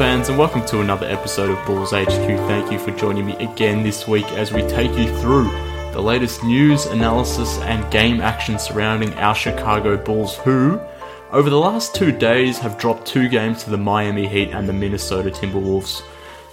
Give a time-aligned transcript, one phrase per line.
[0.00, 2.08] Fans, and welcome to another episode of Bulls HQ.
[2.08, 5.44] Thank you for joining me again this week as we take you through
[5.92, 10.80] the latest news, analysis, and game action surrounding our Chicago Bulls, who,
[11.32, 14.72] over the last two days, have dropped two games to the Miami Heat and the
[14.72, 16.00] Minnesota Timberwolves.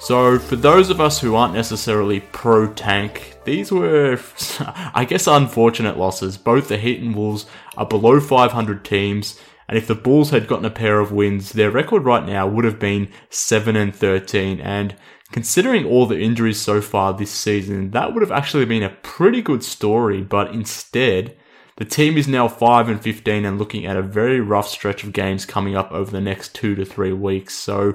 [0.01, 4.19] So, for those of us who aren't necessarily pro tank, these were,
[4.93, 6.35] I guess, unfortunate losses.
[6.35, 7.45] Both the Heat and Wolves
[7.77, 11.71] are below 500 teams, and if the Bulls had gotten a pair of wins, their
[11.71, 14.61] record right now would have been 7 and 13.
[14.61, 14.95] And
[15.31, 19.41] considering all the injuries so far this season, that would have actually been a pretty
[19.41, 20.21] good story.
[20.21, 21.35] But instead,
[21.75, 25.11] the team is now 5 and 15 and looking at a very rough stretch of
[25.11, 27.53] games coming up over the next two to three weeks.
[27.53, 27.93] So,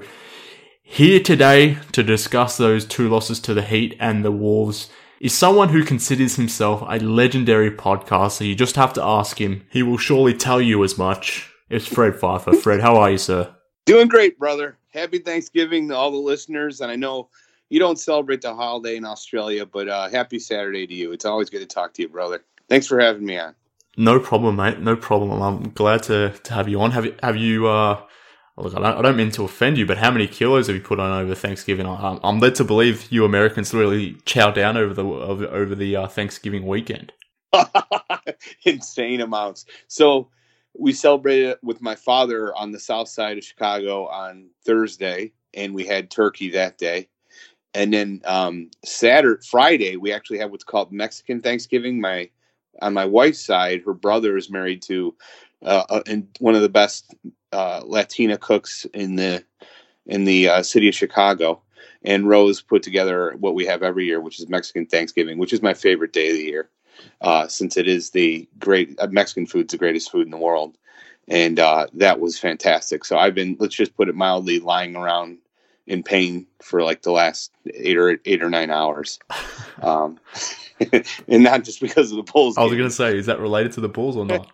[0.83, 5.70] here today to discuss those two losses to the Heat and the Wolves is someone
[5.70, 8.47] who considers himself a legendary podcaster.
[8.47, 9.64] You just have to ask him.
[9.70, 11.52] He will surely tell you as much.
[11.73, 12.53] It's Fred Pfeiffer.
[12.53, 13.51] Fred, how are you, sir?
[13.87, 14.77] Doing great, brother.
[14.92, 16.83] Happy Thanksgiving to all the listeners.
[16.83, 17.31] And I know
[17.70, 21.12] you don't celebrate the holiday in Australia, but uh, happy Saturday to you.
[21.12, 22.45] It's always good to talk to you, brother.
[22.69, 23.55] Thanks for having me on.
[23.97, 24.81] No problem, mate.
[24.81, 25.41] No problem.
[25.41, 26.91] I'm glad to, to have you on.
[26.91, 28.03] Have you, have you, uh,
[28.59, 30.83] look, I don't, I don't mean to offend you, but how many kilos have you
[30.83, 31.86] put on over Thanksgiving?
[31.86, 35.97] I'm, I'm led to believe you Americans really chow down over the, over, over the
[35.97, 37.14] uh, Thanksgiving weekend.
[38.67, 39.64] Insane amounts.
[39.89, 40.29] So,
[40.78, 45.75] we celebrated it with my father on the south side of Chicago on Thursday, and
[45.75, 47.09] we had turkey that day.
[47.75, 52.01] And then um, Saturday, Friday, we actually had what's called Mexican Thanksgiving.
[52.01, 52.31] My
[52.81, 55.14] on my wife's side, her brother is married to
[55.62, 57.14] uh, and one of the best
[57.53, 59.45] uh, Latina cooks in the
[60.07, 61.63] in the uh, city of Chicago.
[62.05, 65.63] And Rose put together what we have every year, which is Mexican Thanksgiving, which is
[65.63, 66.68] my favorite day of the year
[67.20, 70.77] uh, since it is the great uh, Mexican food's the greatest food in the world,
[71.29, 73.05] and uh, that was fantastic.
[73.05, 75.39] So I've been, let's just put it mildly, lying around
[75.86, 79.19] in pain for like the last eight or eight or nine hours,
[79.83, 80.19] um,
[81.29, 82.58] and not just because of the Bulls.
[82.58, 84.48] I was going to say, is that related to the Bulls or not?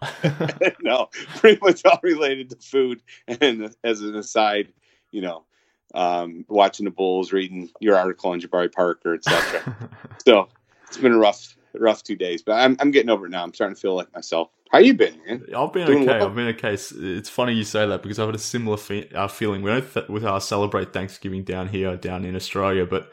[0.82, 3.00] no, pretty much all related to food.
[3.26, 4.72] And as an aside,
[5.10, 5.44] you know,
[5.94, 9.90] um, watching the Bulls, reading your article on Jabari Parker, etc.
[10.24, 10.48] so
[10.86, 13.42] it's been a rough rough two days, but I'm I'm getting over it now.
[13.42, 14.50] I'm starting to feel like myself.
[14.70, 15.44] How you been, man?
[15.56, 16.18] I've been Doing okay.
[16.18, 16.28] Well?
[16.28, 16.74] I've been okay.
[16.74, 19.62] It's funny you say that because I've had a similar fe- uh, feeling.
[19.62, 23.10] We don't th- with our celebrate Thanksgiving down here, down in Australia, but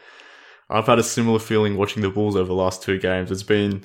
[0.70, 3.32] I've had a similar feeling watching the Bulls over the last two games.
[3.32, 3.84] It's been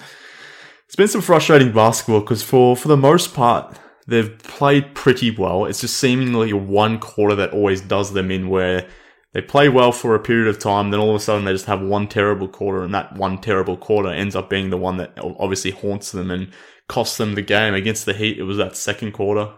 [0.87, 5.67] it's been some frustrating basketball because for for the most part they've played pretty well.
[5.67, 8.89] It's just seemingly one quarter that always does them in where
[9.33, 11.67] they play well for a period of time, then all of a sudden they just
[11.67, 15.13] have one terrible quarter, and that one terrible quarter ends up being the one that
[15.19, 16.53] obviously haunts them and
[16.89, 17.75] costs them the game.
[17.75, 19.53] Against the Heat, it was that second quarter.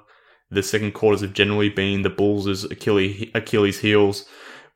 [0.50, 4.26] The second quarters have generally been the Bulls' Achilles, Achilles heels.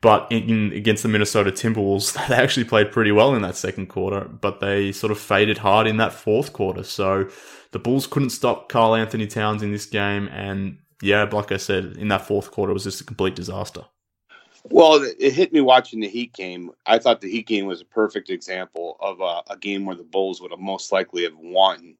[0.02, 4.24] But in, against the Minnesota Timberwolves, they actually played pretty well in that second quarter,
[4.24, 6.82] but they sort of faded hard in that fourth quarter.
[6.82, 7.28] So
[7.72, 10.28] the Bulls couldn't stop Karl-Anthony Towns in this game.
[10.28, 13.84] And yeah, like I said, in that fourth quarter, it was just a complete disaster.
[14.70, 16.70] Well, it hit me watching the Heat game.
[16.86, 20.02] I thought the Heat game was a perfect example of a, a game where the
[20.02, 21.96] Bulls would have most likely have won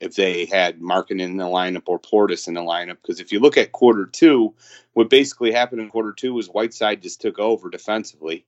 [0.00, 2.96] if they had Markkanen in the lineup or Portis in the lineup.
[3.02, 4.54] Because if you look at quarter two,
[4.94, 8.44] what basically happened in quarter two was Whiteside just took over defensively,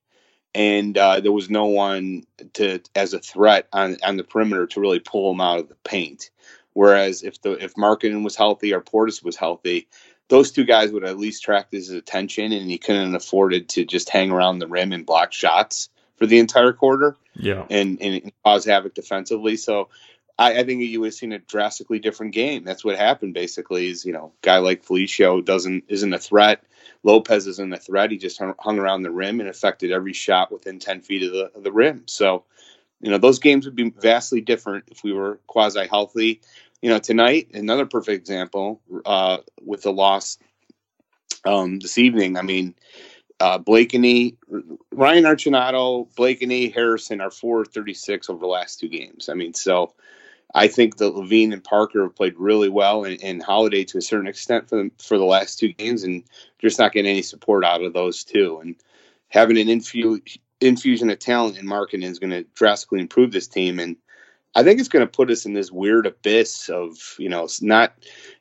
[0.53, 2.23] and uh, there was no one
[2.53, 5.77] to as a threat on on the perimeter to really pull him out of the
[5.83, 6.29] paint.
[6.73, 9.87] Whereas if the if Markkanen was healthy or Portis was healthy,
[10.29, 13.85] those two guys would at least attract his attention, and he couldn't afford it to
[13.85, 17.15] just hang around the rim and block shots for the entire quarter.
[17.35, 19.57] Yeah, and and cause havoc defensively.
[19.57, 19.89] So.
[20.35, 22.63] I, I think you would have seen a drastically different game.
[22.63, 23.35] That's what happened.
[23.35, 26.63] Basically, is you know, guy like Felicio doesn't isn't a threat.
[27.03, 28.09] Lopez isn't a threat.
[28.09, 31.33] He just hung, hung around the rim and affected every shot within ten feet of
[31.33, 32.05] the of the rim.
[32.07, 32.45] So,
[32.99, 36.41] you know, those games would be vastly different if we were quasi healthy
[36.83, 40.37] you know, tonight, another perfect example uh, with the loss
[41.45, 42.35] um, this evening.
[42.35, 42.75] I mean,
[43.39, 44.35] uh, Blakeney,
[44.91, 49.29] Ryan Arcidiacono, Blakeney, Harrison are 436 over the last two games.
[49.29, 49.93] I mean, so
[50.53, 54.27] I think that LaVine and Parker have played really well, and, Holiday to a certain
[54.27, 56.25] extent for the, for the last two games, and
[56.59, 58.59] just not getting any support out of those two.
[58.61, 58.75] And
[59.29, 60.21] having an infu-
[60.59, 63.79] infusion of talent in Markkanen is going to drastically improve this team.
[63.79, 63.95] And
[64.55, 67.93] I think it's going to put us in this weird abyss of you know not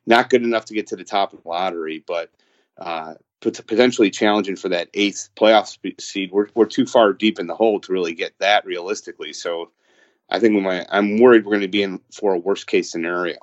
[0.06, 2.30] not good enough to get to the top of the lottery, but
[2.78, 6.30] uh, potentially challenging for that eighth playoff seed.
[6.32, 9.32] We're we're too far deep in the hole to really get that realistically.
[9.32, 9.70] So
[10.28, 12.90] I think we might, I'm worried we're going to be in for a worst case
[12.90, 13.36] scenario.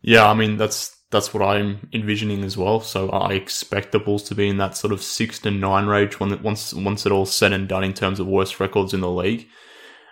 [0.00, 2.80] Yeah, I mean that's that's what I'm envisioning as well.
[2.80, 6.14] So I expect the Bulls to be in that sort of six to nine range
[6.14, 9.10] when once once it all said and done in terms of worst records in the
[9.10, 9.48] league.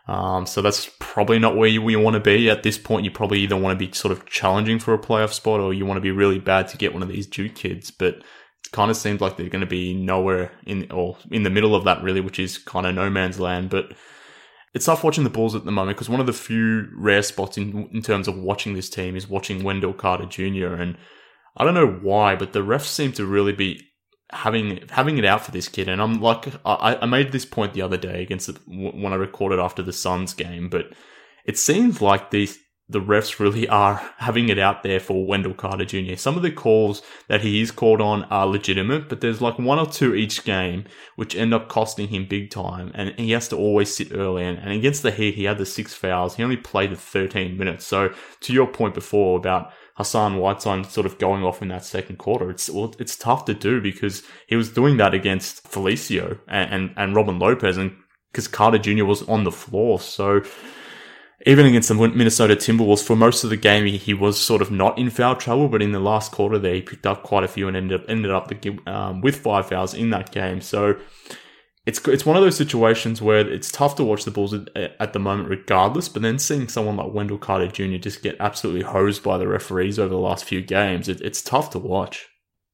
[0.06, 3.04] Um, so that's probably not where you, you want to be at this point.
[3.04, 5.86] You probably either want to be sort of challenging for a playoff spot or you
[5.86, 7.90] want to be really bad to get one of these Duke kids.
[7.90, 11.50] But it kind of seems like they're going to be nowhere in or in the
[11.50, 13.70] middle of that really, which is kind of no man's land.
[13.70, 13.92] But
[14.74, 17.56] it's tough watching the Bulls at the moment because one of the few rare spots
[17.56, 20.74] in in terms of watching this team is watching Wendell Carter Jr.
[20.74, 20.98] and
[21.56, 23.80] I don't know why, but the refs seem to really be
[24.34, 25.88] having having it out for this kid.
[25.88, 29.16] And I'm like, I, I made this point the other day against the, when I
[29.16, 30.92] recorded after the Suns game, but
[31.44, 35.84] it seems like these the refs really are having it out there for Wendell Carter
[35.84, 36.16] Jr.
[36.16, 39.78] Some of the calls that he is called on are legitimate, but there's like one
[39.78, 40.84] or two each game
[41.16, 44.44] which end up costing him big time, and he has to always sit early.
[44.44, 46.36] And, and against the Heat, he had the six fouls.
[46.36, 47.86] He only played the 13 minutes.
[47.86, 52.16] So to your point before about Hassan Whiteside sort of going off in that second
[52.16, 52.50] quarter.
[52.50, 56.94] It's well, it's tough to do because he was doing that against Felicio and, and,
[56.96, 57.96] and Robin Lopez and
[58.32, 59.04] because Carter Jr.
[59.04, 60.00] was on the floor.
[60.00, 60.42] So
[61.46, 64.98] even against the Minnesota Timberwolves, for most of the game, he, was sort of not
[64.98, 67.68] in foul trouble, but in the last quarter there, he picked up quite a few
[67.68, 70.60] and ended up, ended up the, um, with five fouls in that game.
[70.60, 70.96] So
[71.86, 75.12] it's it's one of those situations where it's tough to watch the Bulls at, at,
[75.12, 76.08] the moment, regardless.
[76.08, 77.98] But then seeing someone like Wendell Carter Jr.
[77.98, 81.70] just get absolutely hosed by the referees over the last few games, it, it's tough
[81.70, 82.28] to watch.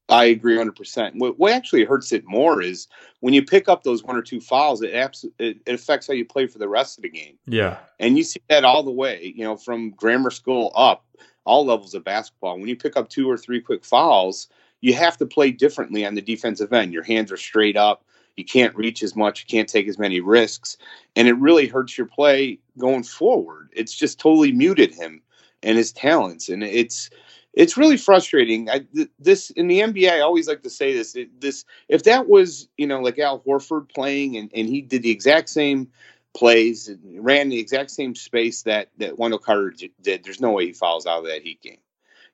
[0.07, 1.19] I agree 100%.
[1.19, 2.87] What, what actually hurts it more is
[3.21, 6.13] when you pick up those one or two fouls, it, abs- it, it affects how
[6.13, 7.37] you play for the rest of the game.
[7.47, 7.77] Yeah.
[7.97, 11.05] And you see that all the way, you know, from grammar school up,
[11.45, 12.59] all levels of basketball.
[12.59, 14.49] When you pick up two or three quick fouls,
[14.81, 16.91] you have to play differently on the defensive end.
[16.91, 18.03] Your hands are straight up
[18.37, 20.77] you can't reach as much, you can't take as many risks,
[21.15, 23.69] and it really hurts your play going forward.
[23.73, 25.21] It's just totally muted him
[25.63, 27.09] and his talents, and it's
[27.53, 28.69] it's really frustrating.
[28.69, 28.85] I,
[29.19, 31.15] this in the NBA, I always like to say this.
[31.15, 35.03] It, this if that was you know like Al Horford playing and, and he did
[35.03, 35.89] the exact same
[36.33, 40.67] plays and ran the exact same space that that Wendell Carter did, there's no way
[40.67, 41.79] he fouls out of that Heat game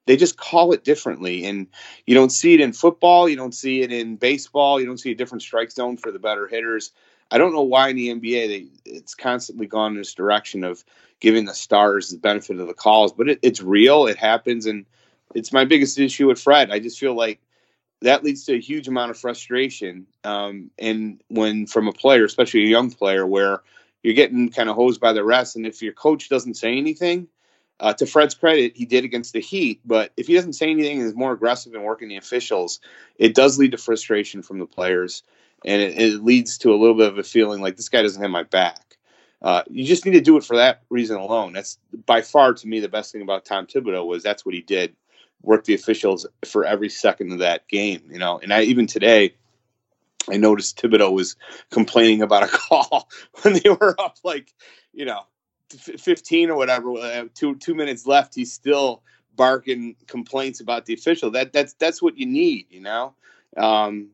[0.08, 1.46] they just call it differently.
[1.46, 1.68] And
[2.08, 5.12] you don't see it in football you don't see it in baseball you don't see
[5.12, 6.92] a different strike zone for the better hitters.
[7.30, 10.84] I don't know why in the nba they, it's constantly gone in this direction of
[11.20, 14.86] giving the stars the benefit of the calls but it, it's real it happens and
[15.36, 16.72] it's my biggest issue with fred.
[16.72, 17.40] I just feel like
[18.02, 22.64] that leads to a huge amount of frustration um, and when from a player especially
[22.64, 23.62] a young player where
[24.04, 27.28] you're getting kind of hosed by the rest and if your coach doesn't say anything
[27.80, 31.00] uh, to Fred's credit, he did against the Heat, but if he doesn't say anything
[31.00, 32.80] and is more aggressive in working the officials,
[33.18, 35.24] it does lead to frustration from the players,
[35.64, 38.22] and it, it leads to a little bit of a feeling like this guy doesn't
[38.22, 38.98] have my back.
[39.42, 41.54] Uh, you just need to do it for that reason alone.
[41.54, 41.78] That's
[42.08, 44.96] by far to me the best thing about Tom Thibodeau was that's what he did,
[45.44, 48.02] work the officials for every second of that game.
[48.10, 49.36] You know, and I even today.
[50.30, 51.38] I noticed Thibodeau was
[51.72, 53.08] complaining about a call
[53.44, 54.54] when they were up like,
[54.92, 55.22] you know,
[55.74, 59.02] 15 or whatever, uh, two two minutes left, he's still
[59.36, 61.32] barking complaints about the official.
[61.32, 63.14] That that's that's what you need, you know.
[63.56, 64.10] Um,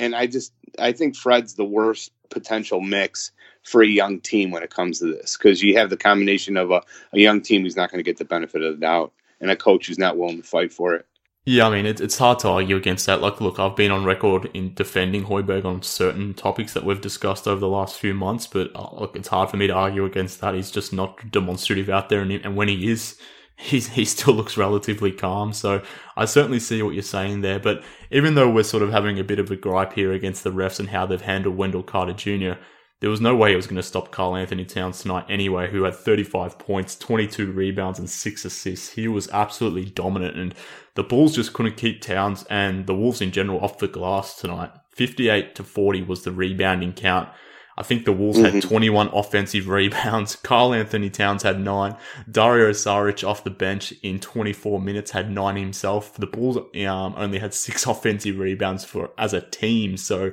[0.00, 3.32] and I just I think Fred's the worst potential mix
[3.62, 6.70] for a young team when it comes to this because you have the combination of
[6.70, 6.82] a,
[7.12, 9.56] a young team who's not going to get the benefit of the doubt and a
[9.56, 11.06] coach who's not willing to fight for it.
[11.50, 13.22] Yeah, I mean, it, it's hard to argue against that.
[13.22, 17.48] Like, look, I've been on record in defending Hoiberg on certain topics that we've discussed
[17.48, 20.42] over the last few months, but uh, look, it's hard for me to argue against
[20.42, 20.54] that.
[20.54, 23.18] He's just not demonstrative out there, and, and when he is,
[23.56, 25.54] he's, he still looks relatively calm.
[25.54, 25.82] So
[26.18, 27.58] I certainly see what you're saying there.
[27.58, 30.52] But even though we're sort of having a bit of a gripe here against the
[30.52, 32.60] refs and how they've handled Wendell Carter Jr.,
[33.00, 35.94] there was no way it was going to stop Karl-Anthony Towns tonight anyway, who had
[35.94, 38.90] 35 points, 22 rebounds, and 6 assists.
[38.90, 40.54] He was absolutely dominant, and
[40.94, 44.72] the Bulls just couldn't keep Towns and the Wolves in general off the glass tonight.
[44.90, 47.28] 58 to 40 was the rebounding count.
[47.76, 48.56] I think the Wolves mm-hmm.
[48.56, 50.34] had 21 offensive rebounds.
[50.42, 51.96] Karl-Anthony Towns had nine.
[52.28, 56.14] Dario Saric off the bench in 24 minutes had nine himself.
[56.14, 60.32] The Bulls um, only had six offensive rebounds for as a team, so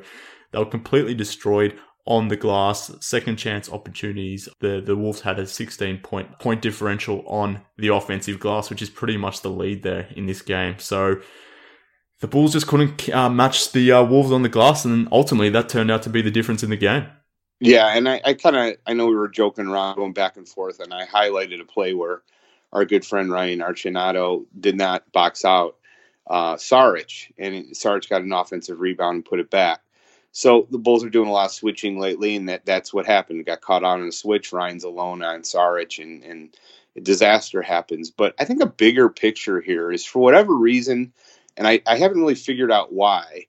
[0.51, 4.47] they were completely destroyed on the glass, second chance opportunities.
[4.59, 8.89] The the Wolves had a 16 point point differential on the offensive glass, which is
[8.89, 10.75] pretty much the lead there in this game.
[10.79, 11.21] So
[12.21, 15.69] the Bulls just couldn't uh, match the uh, Wolves on the glass, and ultimately that
[15.69, 17.07] turned out to be the difference in the game.
[17.59, 20.47] Yeah, and I, I kind of I know we were joking around, going back and
[20.47, 22.21] forth, and I highlighted a play where
[22.71, 25.77] our good friend Ryan Arcidiacono did not box out
[26.27, 29.81] uh, Saric, and Saric got an offensive rebound and put it back.
[30.37, 33.45] So the Bulls are doing a lot of switching lately, and that that's what happened.
[33.45, 34.51] Got caught on a switch.
[34.51, 36.57] Ryan's alone on Saric, and and
[36.97, 38.11] a disaster happens.
[38.11, 41.13] But I think a bigger picture here is for whatever reason,
[41.55, 43.45] and I, I haven't really figured out why.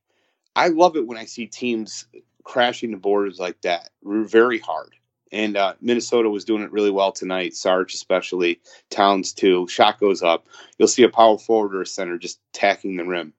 [0.55, 2.07] I love it when I see teams
[2.45, 4.95] crashing the borders like that, very hard.
[5.33, 7.55] And uh, Minnesota was doing it really well tonight.
[7.55, 9.67] Saric, especially Towns too.
[9.67, 10.47] Shot goes up.
[10.79, 13.33] You'll see a power forward or a center just tacking the rim.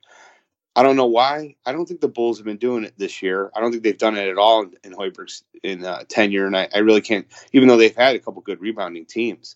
[0.78, 1.56] I don't know why.
[1.66, 3.52] I don't think the Bulls have been doing it this year.
[3.56, 6.70] I don't think they've done it at all in, Hoiberg's in uh, tenure, and I,
[6.74, 7.26] I, really can't.
[7.52, 9.56] Even though they've had a couple good rebounding teams,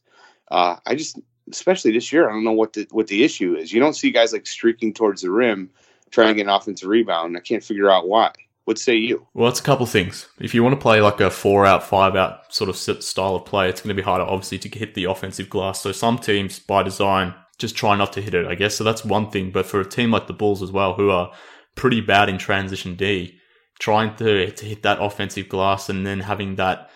[0.50, 1.20] uh, I just,
[1.52, 3.72] especially this year, I don't know what the what the issue is.
[3.72, 5.70] You don't see guys like streaking towards the rim
[6.10, 7.38] trying to get an offensive rebound.
[7.38, 8.32] I can't figure out why.
[8.66, 9.28] What say you?
[9.36, 10.28] Well, it's a couple things.
[10.40, 13.46] If you want to play like a four out, five out sort of style of
[13.46, 15.82] play, it's going to be harder, obviously, to hit the offensive glass.
[15.82, 18.76] So some teams, by design, just try not to hit it, I guess.
[18.76, 19.52] So that's one thing.
[19.52, 21.32] But for a team like the Bulls as well, who are
[21.76, 23.40] pretty bad in transition D,
[23.80, 26.90] trying to, to hit that offensive glass and then having that,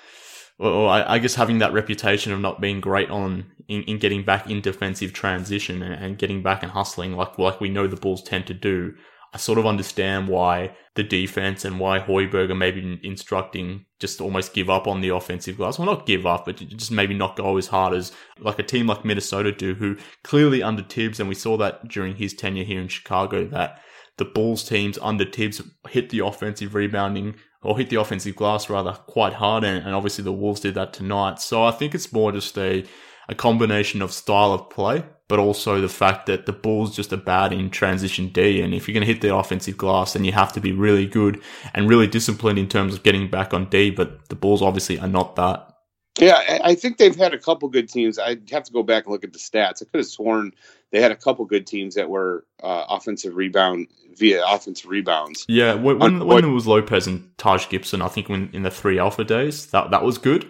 [0.59, 4.49] or I, guess having that reputation of not being great on in, in getting back
[4.49, 8.23] in defensive transition and, and getting back and hustling like like we know the Bulls
[8.23, 8.93] tend to do.
[9.35, 14.53] I sort of understand why the defense and why Hoiberg are maybe instructing just almost
[14.53, 15.77] give up on the offensive glass.
[15.77, 18.87] Well, not give up, but just maybe not go as hard as like a team
[18.87, 22.79] like Minnesota do, who clearly under Thibs, and we saw that during his tenure here
[22.79, 23.81] in Chicago, that
[24.15, 28.93] the Bulls teams under Thibs hit the offensive rebounding or hit the offensive glass rather
[28.93, 31.41] quite hard, and, and obviously the Wolves did that tonight.
[31.41, 32.85] So I think it's more just a
[33.27, 37.17] a combination of style of play, but also the fact that the Bulls just are
[37.17, 38.61] bad in transition D.
[38.61, 41.07] And if you're going to hit the offensive glass, then you have to be really
[41.07, 41.41] good
[41.73, 43.89] and really disciplined in terms of getting back on D.
[43.89, 45.71] But the Bulls obviously are not that.
[46.19, 48.17] Yeah, I think they've had a couple good teams.
[48.17, 49.81] I'd have to go back and look at the stats.
[49.81, 50.53] I could have sworn
[50.91, 55.45] they had a couple good teams that were uh, offensive rebound via offensive rebounds.
[55.49, 58.71] Yeah, when, when, when, it was Lopez and Taj Gibson, I think when in the
[58.71, 60.49] three alpha days, that that was good.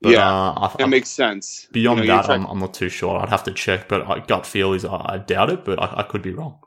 [0.00, 1.66] But, yeah, uh, that makes sense.
[1.72, 2.44] Beyond you know, that, trying...
[2.44, 3.18] I'm, I'm, not too sure.
[3.18, 5.94] I'd have to check, but I, gut feel is I, I doubt it, but I,
[5.98, 6.60] I, could be wrong.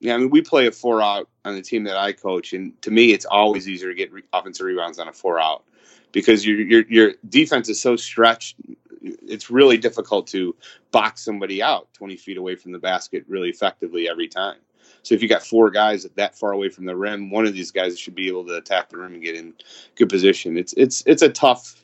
[0.00, 2.80] Yeah, I mean, we play a four out on the team that I coach, and
[2.82, 5.64] to me, it's always easier to get re- offensive rebounds on a four out
[6.10, 8.56] because your your your defense is so stretched.
[9.02, 10.56] It's really difficult to
[10.90, 14.56] box somebody out 20 feet away from the basket really effectively every time.
[15.02, 17.70] So if you got four guys that far away from the rim, one of these
[17.70, 19.52] guys should be able to attack the rim and get in
[19.96, 20.56] good position.
[20.56, 21.83] It's it's it's a tough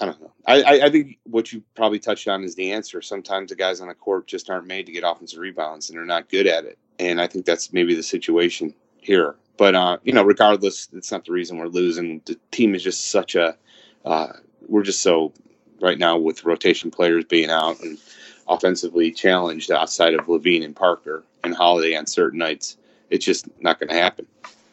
[0.00, 0.32] I don't know.
[0.46, 3.00] I, I, think what you probably touched on is the answer.
[3.00, 6.04] Sometimes the guys on the court just aren't made to get offensive rebounds and they're
[6.04, 6.78] not good at it.
[6.98, 9.36] And I think that's maybe the situation here.
[9.56, 12.20] But uh, you know, regardless, it's not the reason we're losing.
[12.26, 13.56] The team is just such a
[14.04, 14.32] uh,
[14.68, 15.32] we're just so
[15.80, 17.98] right now with rotation players being out and
[18.48, 22.76] offensively challenged outside of LaVine and Parker and Holiday on certain nights.
[23.10, 24.26] It's just not going to happen.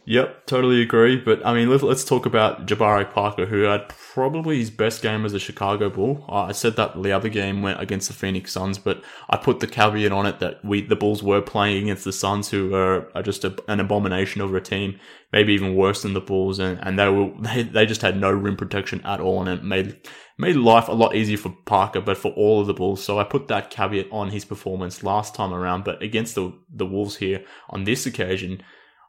[0.05, 1.15] Yep, totally agree.
[1.15, 5.23] But I mean, let, us talk about Jabari Parker, who had probably his best game
[5.23, 6.25] as a Chicago Bull.
[6.27, 9.67] I said that the other game went against the Phoenix Suns, but I put the
[9.67, 13.23] caveat on it that we the Bulls were playing against the Suns, who are, are
[13.23, 14.99] just a, an abomination of a team,
[15.31, 18.29] maybe even worse than the Bulls, and, and they were they, they just had no
[18.29, 19.95] rim protection at all, and it made
[20.37, 23.01] made life a lot easier for Parker, but for all of the Bulls.
[23.01, 26.85] So I put that caveat on his performance last time around, but against the the
[26.85, 28.61] Wolves here on this occasion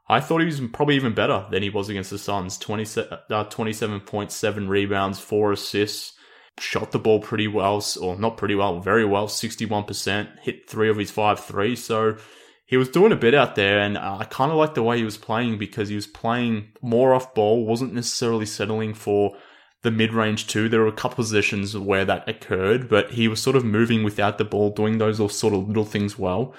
[0.08, 2.58] I thought he was probably even better than he was against the Suns.
[2.58, 6.12] 20, uh, 27.7 rebounds, 4 assists,
[6.58, 10.99] shot the ball pretty well, or not pretty well, very well, 61%, hit three of
[10.99, 11.82] his five threes.
[11.82, 12.16] So
[12.66, 15.04] he was doing a bit out there, and I kind of liked the way he
[15.04, 19.37] was playing because he was playing more off ball, wasn't necessarily settling for
[19.82, 20.68] the mid range too.
[20.68, 24.38] There were a couple positions where that occurred, but he was sort of moving without
[24.38, 26.54] the ball, doing those sort of little things well.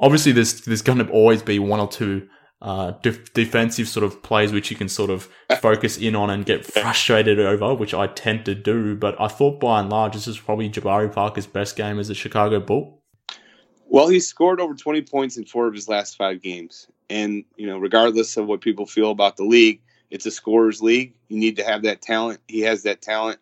[0.00, 2.28] Obviously, there's there's going to always be one or two
[2.62, 5.28] uh, def- defensive sort of plays which you can sort of
[5.60, 8.94] focus in on and get frustrated over, which I tend to do.
[8.94, 12.14] But I thought by and large, this is probably Jabari Parker's best game as a
[12.14, 13.02] Chicago Bull.
[13.86, 16.86] Well, he scored over 20 points in four of his last five games.
[17.10, 21.14] And, you know, regardless of what people feel about the league, it's a scorer's league.
[21.28, 22.38] You need to have that talent.
[22.46, 23.40] He has that talent.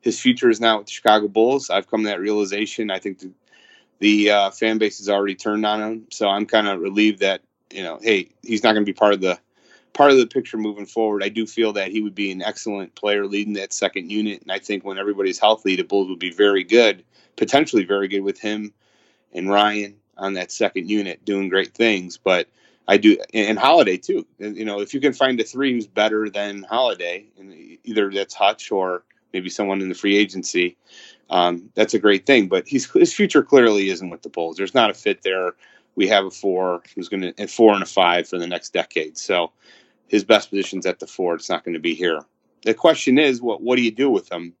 [0.00, 1.70] His future is now with the Chicago Bulls.
[1.70, 2.90] I've come to that realization.
[2.90, 3.32] I think the,
[3.98, 6.06] the uh, fan base has already turned on him.
[6.10, 9.14] So I'm kind of relieved that you know, hey, he's not going to be part
[9.14, 9.38] of the
[9.92, 11.22] part of the picture moving forward.
[11.22, 14.52] I do feel that he would be an excellent player leading that second unit, and
[14.52, 17.04] I think when everybody's healthy, the Bulls would be very good,
[17.36, 18.72] potentially very good with him
[19.32, 22.18] and Ryan on that second unit doing great things.
[22.18, 22.48] But
[22.86, 24.26] I do, and Holiday too.
[24.38, 28.34] You know, if you can find a three who's better than Holiday, and either that's
[28.34, 30.76] Hutch or maybe someone in the free agency,
[31.30, 32.48] um, that's a great thing.
[32.48, 34.56] But he's, his future clearly isn't with the Bulls.
[34.56, 35.54] There's not a fit there
[35.96, 38.72] we have a four who's going to and four and a five for the next
[38.72, 39.18] decade.
[39.18, 39.52] So
[40.08, 41.34] his best position's at the four.
[41.34, 42.20] It's not going to be here.
[42.62, 44.54] The question is, what what do you do with him?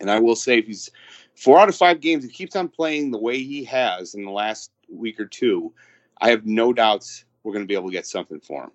[0.00, 0.90] And I will say, if he's
[1.34, 4.30] four out of five games, he keeps on playing the way he has in the
[4.30, 5.72] last week or two,
[6.20, 8.70] I have no doubts we're going to be able to get something for him.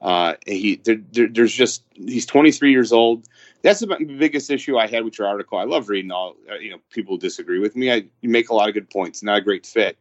[0.00, 3.26] Uh, he there, there, there's just he's 23 years old.
[3.62, 3.86] That's the
[4.18, 5.56] biggest issue I had with your article.
[5.56, 7.90] I love reading all uh, you know people disagree with me.
[7.90, 9.22] I you make a lot of good points.
[9.22, 9.96] Not a great fit.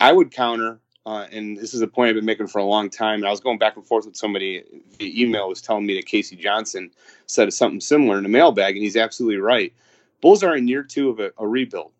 [0.00, 2.90] I would counter, uh, and this is a point I've been making for a long
[2.90, 3.20] time.
[3.20, 4.62] And I was going back and forth with somebody
[4.98, 6.36] via email was telling me that K.C.
[6.36, 6.90] Johnson
[7.26, 9.72] said something similar in the mailbag, and he's absolutely right.
[10.20, 11.92] Bulls are in year two of a, a rebuild.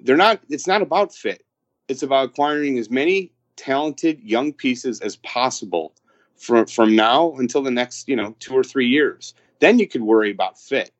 [0.00, 0.40] They're not.
[0.48, 1.44] It's not about fit.
[1.88, 5.94] It's about acquiring as many talented young pieces as possible
[6.36, 9.34] from from now until the next you know two or three years.
[9.60, 10.90] Then you could worry about fit.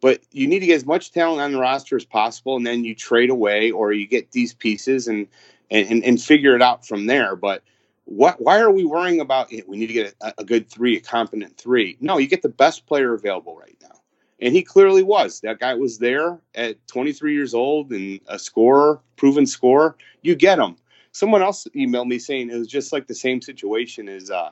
[0.00, 2.84] But you need to get as much talent on the roster as possible, and then
[2.84, 5.28] you trade away or you get these pieces and
[5.70, 7.36] and, and figure it out from there.
[7.36, 7.62] But
[8.04, 8.40] what?
[8.40, 9.52] Why are we worrying about?
[9.52, 9.68] it?
[9.68, 11.96] We need to get a, a good three, a competent three.
[12.00, 14.00] No, you get the best player available right now,
[14.40, 15.40] and he clearly was.
[15.40, 19.96] That guy was there at 23 years old and a scorer, proven scorer.
[20.22, 20.76] You get him.
[21.12, 24.50] Someone else emailed me saying it was just like the same situation as uh,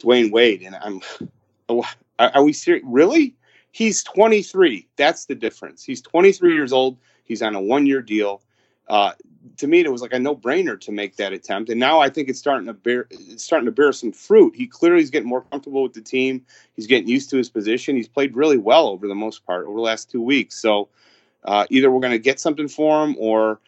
[0.00, 1.00] Dwyane Wade, and I'm,
[2.18, 2.84] are we serious?
[2.86, 3.34] Really?
[3.72, 4.86] He's 23.
[4.96, 5.82] That's the difference.
[5.82, 6.96] He's 23 years old.
[7.24, 8.42] He's on a one-year deal.
[8.86, 9.12] Uh,
[9.58, 12.28] to me, it was like a no-brainer to make that attempt, and now I think
[12.28, 14.54] it's starting to bear it's starting to bear some fruit.
[14.56, 16.44] He clearly is getting more comfortable with the team.
[16.74, 17.96] He's getting used to his position.
[17.96, 20.56] He's played really well over the most part over the last two weeks.
[20.56, 20.88] So
[21.44, 23.60] uh, either we're going to get something for him, or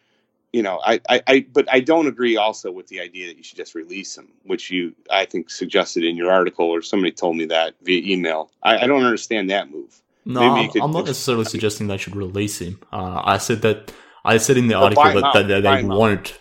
[0.51, 3.43] you know, I, I, I, but I don't agree also with the idea that you
[3.43, 7.37] should just release him, which you, I think, suggested in your article, or somebody told
[7.37, 8.49] me that via email.
[8.63, 10.01] I, I don't understand that move.
[10.25, 12.79] No, I'm, I'm, not necessarily suggesting they should release him.
[12.91, 13.93] Uh, I said that
[14.27, 16.39] I said in the article that, that, that they won't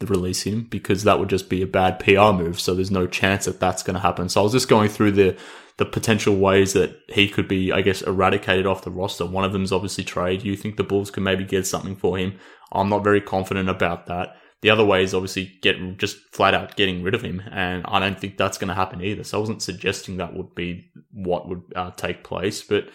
[0.00, 2.60] release him because that would just be a bad PR move.
[2.60, 4.28] So there's no chance that that's going to happen.
[4.28, 5.36] So I was just going through the
[5.76, 9.26] the potential ways that he could be, I guess, eradicated off the roster.
[9.26, 10.44] One of them is obviously trade.
[10.44, 12.38] You think the Bulls could maybe get something for him?
[12.70, 14.36] I'm not very confident about that.
[14.62, 17.98] The other way is obviously get just flat out getting rid of him, and I
[17.98, 19.24] don't think that's going to happen either.
[19.24, 22.88] So I wasn't suggesting that would be what would uh, take place, but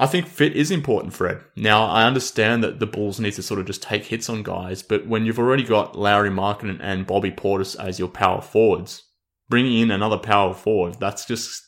[0.00, 1.40] I think fit is important, Fred.
[1.56, 4.80] Now I understand that the Bulls need to sort of just take hits on guys,
[4.80, 9.02] but when you've already got Lauri Markkanen and Bobby Portis as your power forwards,
[9.48, 11.64] bringing in another power forward, that's just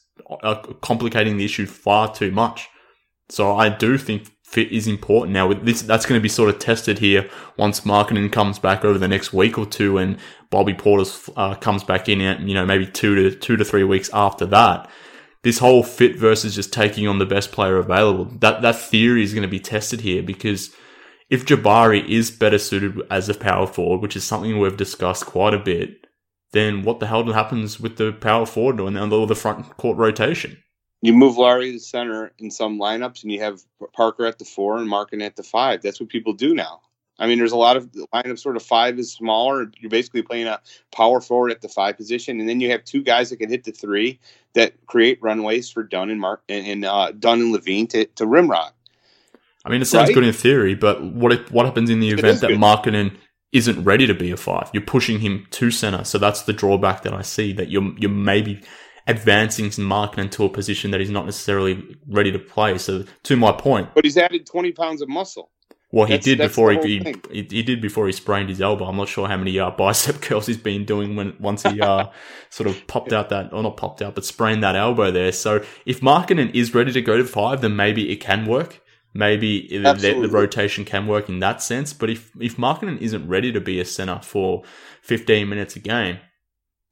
[0.80, 2.68] complicating the issue far too much.
[3.30, 5.48] So I do think fit is important now.
[5.48, 8.98] With this, that's going to be sort of tested here once Markkanen comes back over
[8.98, 10.18] the next week or two, and
[10.50, 14.10] Bobby Portis uh, comes back in, you know, maybe two to two to three weeks
[14.12, 14.88] after that.
[15.42, 18.26] This whole fit versus just taking on the best player available.
[18.26, 20.74] That that theory is going to be tested here because
[21.30, 25.54] if Jabari is better suited as a power forward, which is something we've discussed quite
[25.54, 26.06] a bit,
[26.52, 30.58] then what the hell happens with the power forward and the front court rotation?
[31.02, 33.62] you move Lauri to center in some lineups, and you have
[33.94, 35.80] Parker at the four and Markkanen at the five.
[35.82, 36.82] That's what people do now.
[37.20, 39.70] I mean, there's a lot of lineups sort of five is smaller.
[39.78, 40.58] You're basically playing a
[40.90, 43.64] power forward at the five position, and then you have two guys that can hit
[43.64, 44.18] the three
[44.54, 48.24] that create runways for Dunn and Mark and, and uh, Dunn and LaVine to, to
[48.24, 48.72] rimrock.
[49.66, 50.14] I mean, it sounds right?
[50.14, 53.14] good in theory, but what if, what happens in the event that Markkanen
[53.52, 54.70] isn't ready to be a five?
[54.72, 57.52] You're pushing him to center, so that's the drawback that I see.
[57.52, 58.62] That you're you're maybe
[59.06, 62.78] advancing Markkanen to a position that he's not necessarily ready to play.
[62.78, 65.50] So to my point, but he's added twenty pounds of muscle.
[65.92, 66.98] Well, he that's, did that's before he,
[67.32, 68.84] he, he did before he sprained his elbow.
[68.84, 72.06] I'm not sure how many uh, bicep curls he's been doing when once he uh,
[72.50, 75.32] sort of popped out that or not popped out, but sprained that elbow there.
[75.32, 78.80] So if Markkanen is ready to go to five, then maybe it can work.
[79.12, 81.92] Maybe the, the, rotation can work in that sense.
[81.92, 84.62] But if if Markkanen isn't ready to be a center for
[85.02, 86.20] 15 minutes a game,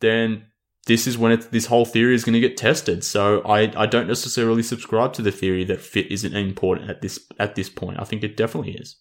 [0.01, 0.48] then
[0.89, 3.05] this is when this whole theory is going to get tested.
[3.05, 7.21] So I, I don't necessarily subscribe to the theory that fit isn't important at this
[7.39, 8.01] at this point.
[8.01, 8.97] I think it definitely is.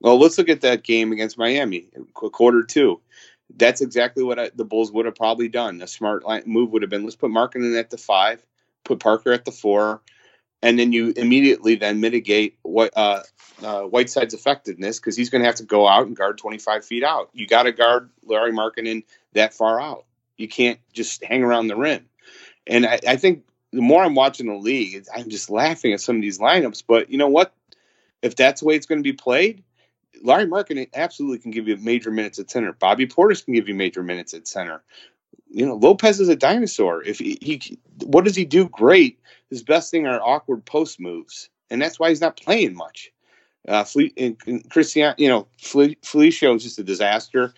[0.00, 3.00] Well, let's look at that game against Miami, quarter two.
[3.56, 5.82] That's exactly what I, the Bulls would have probably done.
[5.82, 8.44] A smart move would have been let's put Markkanen at the five,
[8.84, 10.02] put Parker at the four,
[10.62, 13.22] and then you immediately then mitigate what uh,
[13.60, 17.02] uh, Whiteside's effectiveness because he's going to have to go out and guard 25 feet
[17.02, 17.30] out.
[17.32, 20.04] You got to guard Lauri Markkanen that far out.
[20.36, 22.06] You can't just hang around the rim.
[22.66, 26.16] And I, I think the more I'm watching the league, I'm just laughing at some
[26.16, 26.84] of these lineups.
[26.86, 27.52] But you know what?
[28.22, 29.62] If that's the way it's going to be played,
[30.22, 32.72] Lauri Markkanen absolutely can give you major minutes at center.
[32.72, 34.82] Bobby Portis can give you major minutes at center.
[35.50, 37.02] You know, Lopez is a dinosaur.
[37.02, 39.20] If he, he what does he do great?
[39.50, 43.12] His best thing are awkward post moves, and that's why he's not playing much.
[43.68, 47.52] Uh, Fle- and, and Christian, you know, Fle- Felicio is just a disaster.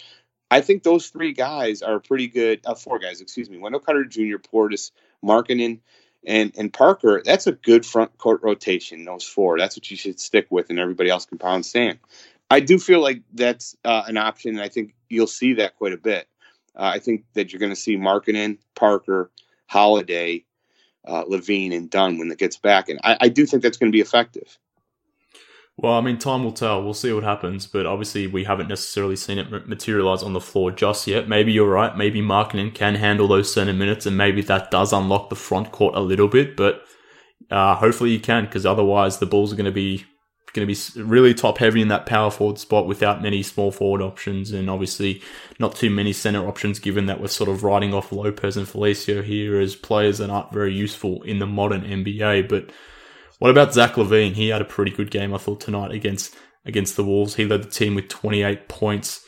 [0.51, 2.61] I think those three guys are pretty good.
[2.65, 3.59] Uh, four guys, excuse me.
[3.59, 4.93] Wendell Carter Jr., Portis,
[5.25, 5.81] Markkanen
[6.27, 9.05] and and Parker, that's a good front court rotation.
[9.05, 11.99] Those four, that's what you should stick with, and everybody else can pound sand.
[12.51, 15.93] I do feel like that's uh, an option, and I think you'll see that quite
[15.93, 16.29] a bit.
[16.75, 19.31] Uh, I think that you're going to see Markkanen, Parker,
[19.67, 20.45] Holiday,
[21.05, 23.91] uh, LaVine, and Dunn when it gets back, and I, I do think that's going
[23.91, 24.59] to be effective.
[25.79, 26.83] Well, I mean, time will tell.
[26.83, 30.71] We'll see what happens, but obviously we haven't necessarily seen it materialize on the floor
[30.71, 31.29] just yet.
[31.29, 31.95] Maybe you're right.
[31.95, 35.95] Maybe Markkanen can handle those center minutes, and maybe that does unlock the front court
[35.95, 36.57] a little bit.
[36.57, 36.83] But
[37.51, 40.05] uh, hopefully you can, because otherwise the Bulls are going to be
[40.55, 44.01] going to be really top heavy in that power forward spot without many small forward
[44.01, 45.21] options, and obviously
[45.59, 46.79] not too many center options.
[46.79, 50.55] Given that we're sort of writing off Lopez and Felicio here as players that aren't
[50.55, 52.71] very useful in the modern NBA, but
[53.39, 54.33] what about Zach LaVine?
[54.33, 57.37] He had a pretty good game, I thought, tonight against against the Wolves.
[57.37, 59.23] He led the team with 28 points.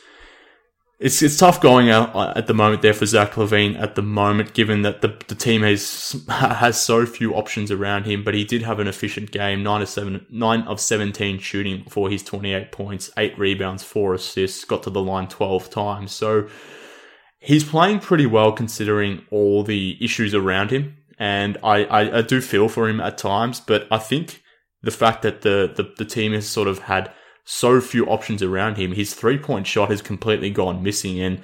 [0.99, 4.03] It's it's tough going out uh, at the moment there for Zach LaVine at the
[4.03, 8.25] moment, given that the, the team has has so few options around him.
[8.25, 12.11] But he did have an efficient game, nine of seven, nine of 17 shooting for
[12.11, 16.13] his 28 points, eight rebounds, four assists, got to the line 12 times.
[16.13, 16.49] So
[17.39, 22.41] he's playing pretty well considering all the issues around him and I, I, I, do
[22.41, 24.43] feel for him at times, but I think
[24.83, 27.13] the fact that the, the, the team has sort of had
[27.45, 31.41] so few options around him, his three point shot has completely gone missing, and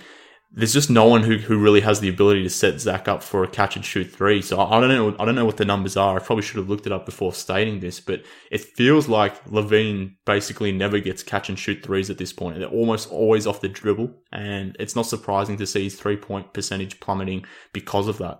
[0.53, 3.43] there's just no one who, who really has the ability to set Zach up for
[3.43, 4.41] a catch and shoot three.
[4.41, 6.17] So I don't know I don't know what the numbers are.
[6.17, 10.15] I probably should have looked it up before stating this, but it feels like LaVine
[10.27, 12.59] basically never gets catch and shoot threes at this point.
[12.59, 16.53] They're almost always off the dribble, and it's not surprising to see his three point
[16.53, 18.39] percentage plummeting because of that.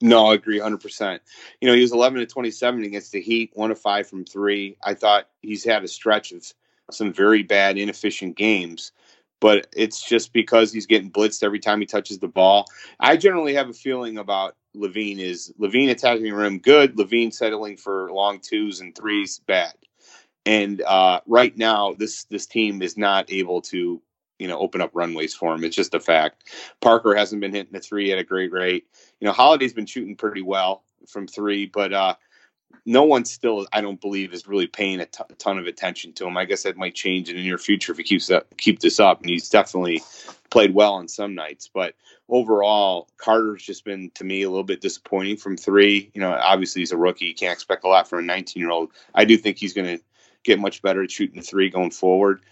[0.00, 1.20] No, I agree 100%.
[1.60, 4.76] You know, he was 11 to 27 against the Heat, one of five from three.
[4.82, 6.44] I thought he's had a stretch of
[6.90, 8.92] some very bad, inefficient games,
[9.40, 12.66] but it's just because he's getting blitzed every time he touches the ball.
[13.00, 17.76] I generally have a feeling about LaVine is LaVine attacking the rim good, LaVine settling
[17.76, 19.74] for long twos and threes bad.
[20.46, 24.02] And uh, right now, this this team is not able to
[24.38, 25.64] you know open up runways for him.
[25.64, 26.50] It's just a fact.
[26.80, 28.86] Parker hasn't been hitting the three at a great rate.
[29.24, 32.16] You know, Holiday's been shooting pretty well from three, but uh,
[32.84, 36.12] no one still, I don't believe, is really paying a, t- a ton of attention
[36.12, 36.36] to him.
[36.36, 39.00] I guess that might change in the near future if he keeps up, keep this
[39.00, 39.22] up.
[39.22, 40.02] And he's definitely
[40.50, 41.94] played well on some nights, but
[42.28, 46.10] overall, Carter's just been to me a little bit disappointing from three.
[46.12, 48.70] You know, obviously he's a rookie; you can't expect a lot from a 19 year
[48.70, 48.90] old.
[49.14, 50.04] I do think he's going to
[50.42, 52.42] get much better at shooting three going forward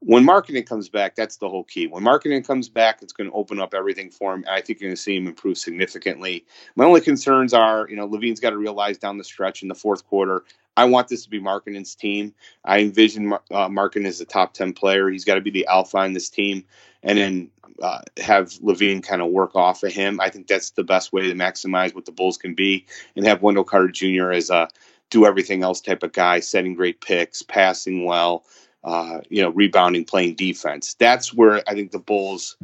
[0.00, 1.86] when Markkanen comes back, that's the whole key.
[1.86, 4.44] When Markkanen comes back, it's going to open up everything for him.
[4.48, 6.46] I think you're going to see him improve significantly.
[6.74, 9.74] My only concerns are, you know, LaVine's got to realize down the stretch in the
[9.74, 10.44] fourth quarter,
[10.76, 12.32] I want this to be Markkanen's team.
[12.64, 15.10] I envision uh, Markkanen as a top 10 player.
[15.10, 16.64] He's got to be the alpha in this team.
[17.02, 17.50] And then
[17.82, 20.20] uh, have LaVine kind of work off of him.
[20.20, 22.86] I think that's the best way to maximize what the Bulls can be
[23.16, 24.30] and have Wendell Carter Jr.
[24.30, 24.68] as a
[25.10, 28.44] do everything else type of guy, setting great picks, passing well
[28.82, 30.94] uh, you know, rebounding, playing defense.
[30.94, 32.56] That's where I think the Bulls.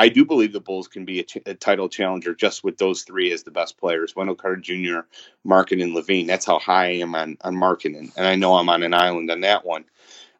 [0.00, 3.02] I do believe the Bulls can be a, ch- a title challenger just with those
[3.02, 5.00] three as the best players: Wendell Carter Jr.,
[5.46, 6.26] Markkanen, and LaVine.
[6.26, 9.30] That's how high I am on on Markkanen, and I know I'm on an island
[9.30, 9.84] on that one.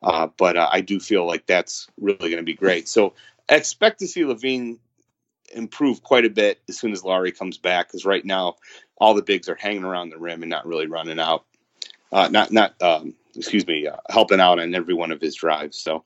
[0.03, 2.89] Uh, but uh, I do feel like that's really going to be great.
[2.89, 3.15] So
[3.49, 4.79] expect to see LaVine
[5.53, 8.57] improve quite a bit as soon as Lauri comes back, because right now
[8.97, 11.45] all the bigs are hanging around the rim and not really running out.
[12.13, 15.81] Uh, not not um, excuse me, uh, helping out on every one of his drives.
[15.81, 16.05] So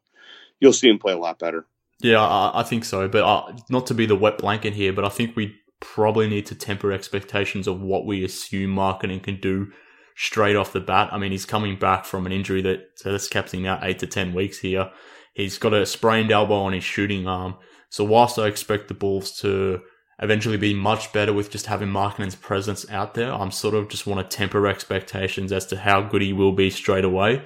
[0.61, 1.67] you'll see him play a lot better.
[2.01, 3.09] Yeah, I, I think so.
[3.09, 6.47] But uh, not to be the wet blanket here, but I think we probably need
[6.47, 9.73] to temper expectations of what we assume Markkanen can do
[10.17, 11.09] straight off the bat.
[11.13, 13.99] I mean, he's coming back from an injury that so that's kept him out eight
[14.01, 14.91] to ten weeks here.
[15.35, 17.57] He's got a sprained elbow on his shooting arm.
[17.89, 19.81] So whilst I expect the Bulls to
[20.21, 23.33] eventually be much better with just having Markkanen's presence out there.
[23.33, 26.71] I'm sort of just want to temper expectations as to how good he will be
[26.71, 27.43] straight away.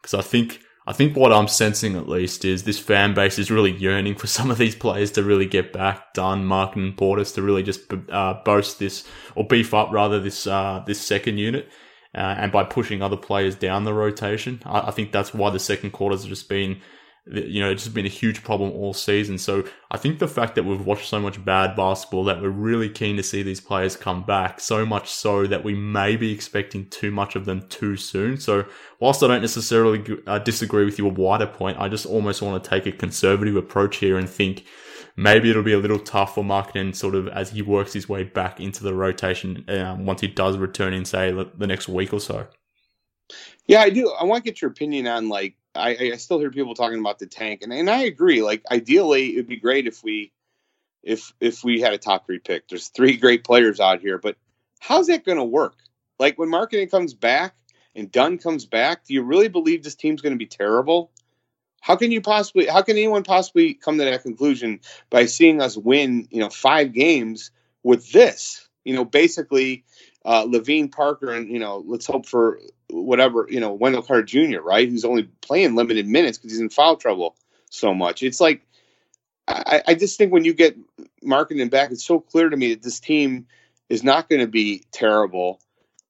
[0.00, 3.50] Because I think, I think what I'm sensing at least is this fan base is
[3.50, 6.46] really yearning for some of these players to really get back done.
[6.46, 10.82] Markkanen and Portis to really just uh, boast this or beef up rather this, uh,
[10.86, 11.68] this second unit.
[12.14, 15.58] Uh, and by pushing other players down the rotation, I, I think that's why the
[15.58, 16.80] second quarters have just been
[17.26, 19.36] you know, it's just been a huge problem all season.
[19.36, 22.88] So I think the fact that we've watched so much bad basketball that we're really
[22.88, 26.88] keen to see these players come back, so much so that we may be expecting
[26.88, 28.36] too much of them too soon.
[28.36, 28.66] So
[29.00, 32.70] whilst I don't necessarily uh, disagree with your wider point, I just almost want to
[32.70, 34.64] take a conservative approach here and think
[35.16, 38.22] maybe it'll be a little tough for Markkanen sort of as he works his way
[38.22, 42.20] back into the rotation um, once he does return in, say, the next week or
[42.20, 42.46] so.
[43.66, 44.12] Yeah, I do.
[44.12, 47.18] I want to get your opinion on like I, I still hear people talking about
[47.18, 48.42] the tank, and, and I agree.
[48.42, 50.32] Like ideally, it'd be great if we
[51.02, 52.68] if if we had a top three pick.
[52.68, 54.36] There's three great players out here, but
[54.80, 55.76] How's that going to work?
[56.18, 57.54] Like when Markkanen comes back
[57.94, 61.10] and Dunn comes back, do you really believe this team's going to be terrible?
[61.80, 62.66] How can you possibly?
[62.66, 66.92] How can anyone possibly come to that conclusion by seeing us win, you know, five
[66.92, 67.50] games
[67.82, 68.68] with this?
[68.84, 69.84] You know, basically,
[70.24, 74.60] uh, LaVine Parker, and you know, let's hope for whatever, you know, Wendell Carter Jr.
[74.60, 77.36] Right, who's only playing limited minutes because he's in foul trouble
[77.70, 78.22] so much.
[78.22, 78.62] It's like
[79.48, 80.76] I, I just think when you get
[81.22, 83.46] Markkanen back, it's so clear to me that this team
[83.88, 85.60] is not going to be terrible.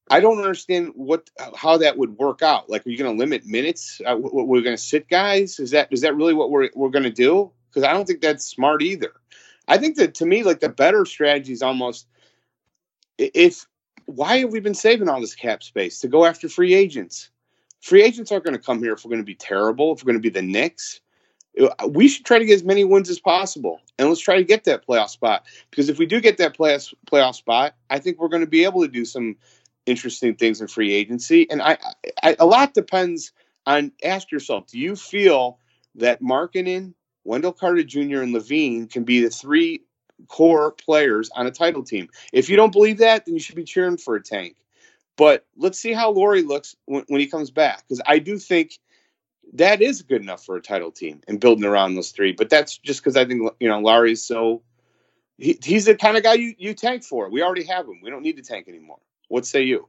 [0.09, 2.71] I don't understand what how that would work out.
[2.71, 4.01] Like, are you going to limit minutes?
[4.05, 5.59] Uh, we're going to sit guys.
[5.59, 7.51] Is that is that really what we're we're going to do?
[7.69, 9.13] Because I don't think that's smart either.
[9.69, 12.07] I think that to me, like the better strategy is almost
[13.19, 13.67] if
[14.07, 17.31] why have we been saving all this cap space to go after free agents?
[17.81, 19.93] Free agents aren't going to come here if we're going to be terrible.
[19.93, 21.01] If we're going to be the Knicks,
[21.89, 24.65] we should try to get as many wins as possible, and let's try to get
[24.65, 25.47] that playoff spot.
[25.71, 28.65] Because if we do get that playoff playoff spot, I think we're going to be
[28.65, 29.37] able to do some
[29.87, 31.49] interesting things in free agency.
[31.51, 31.79] And I,
[32.23, 33.33] I a lot depends
[33.67, 33.93] on.
[34.05, 35.59] Ask yourself: Do you feel
[35.95, 39.83] that Markkanen, Wendell Carter Jr., and LaVine can be the three
[40.29, 42.09] core players on a title team?
[42.33, 44.57] If you don't believe that, then you should be cheering for a tank.
[45.17, 48.79] But let's see how Lauri looks when, when he comes back, because I do think
[49.55, 52.33] that is good enough for a title team and building around those three.
[52.33, 54.63] But that's just because I think you know Lauri's so
[55.39, 57.31] he, he's the kind of guy you you tank for.
[57.31, 58.01] We already have him.
[58.03, 58.99] We don't need to tank anymore.
[59.29, 59.89] What say you?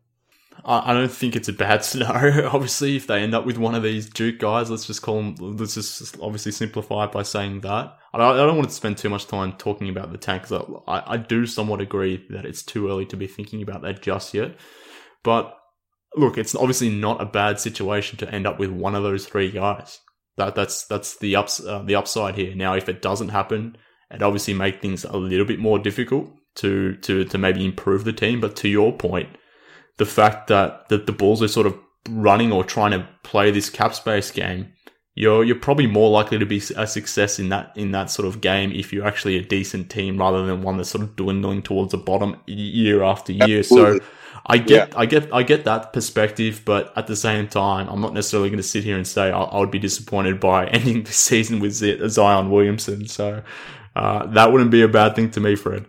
[0.65, 2.50] I don't think it's a bad scenario.
[2.50, 5.36] Obviously, if they end up with one of these Duke guys, let's just call them.
[5.58, 7.98] Let's just obviously simplify it by saying that.
[8.13, 10.82] I don't, I don't want to spend too much time talking about the tank because
[10.88, 14.34] I, I do somewhat agree that it's too early to be thinking about that just
[14.34, 14.56] yet.
[15.24, 15.58] But
[16.15, 19.52] look, it's obviously not a bad situation to end up with one of those three
[19.52, 20.00] guys.
[20.38, 22.56] That that's that's the ups uh, the upside here.
[22.56, 23.78] Now, if it doesn't happen,
[24.12, 28.13] it obviously make things a little bit more difficult to to to maybe improve the
[28.13, 28.39] team.
[28.39, 29.30] But to your point,
[29.98, 31.78] the fact that that the Bulls are sort of
[32.10, 34.72] running or trying to play this cap space game,
[35.16, 38.42] you're you're probably more likely to be a success in that in that sort of
[38.42, 41.92] game if you're actually a decent team rather than one that's sort of dwindling towards
[41.92, 43.60] the bottom year after year.
[43.60, 44.00] Absolutely.
[44.00, 44.06] So
[44.50, 44.98] I get, yeah.
[44.98, 48.58] I get, I get that perspective, but at the same time, I'm not necessarily going
[48.58, 51.74] to sit here and say I, I would be disappointed by ending the season with
[51.74, 53.08] Zion Williamson.
[53.08, 53.44] So
[53.96, 55.86] uh, that wouldn't be a bad thing to me, Fred.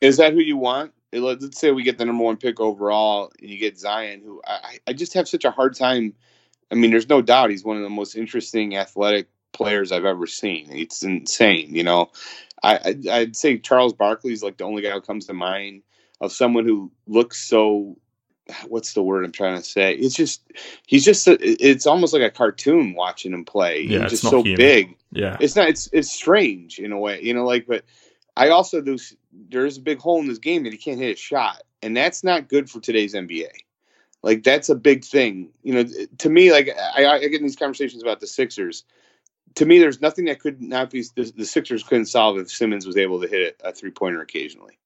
[0.00, 0.92] Is that who you want?
[1.12, 4.78] Let's say we get the number one pick overall, and you get Zion, who I,
[4.86, 6.14] I just have such a hard time.
[6.70, 10.26] I mean, there's no doubt he's one of the most interesting athletic players I've ever
[10.26, 10.70] seen.
[10.70, 12.10] It's insane, you know.
[12.62, 15.82] I, I'd say Charles Barkley's like the only guy who comes to mind
[16.20, 17.96] of someone who looks so
[18.68, 19.94] what's the word I'm trying to say?
[19.94, 20.42] It's just
[20.86, 23.82] he's just a, it's almost like a cartoon watching him play.
[23.82, 24.56] Yeah, he's just so human.
[24.56, 24.96] big.
[25.12, 25.68] Yeah, it's not.
[25.68, 27.44] It's it's strange in a way, you know.
[27.44, 27.84] Like, but
[28.36, 28.98] I also do.
[29.32, 32.22] There's a big hole in this game that he can't hit a shot, and that's
[32.22, 33.50] not good for today's NBA.
[34.22, 35.84] Like that's a big thing, you know.
[36.18, 38.84] To me, like I, I get in these conversations about the Sixers.
[39.56, 42.86] To me, there's nothing that could not be the, the Sixers couldn't solve if Simmons
[42.86, 44.78] was able to hit a, a three pointer occasionally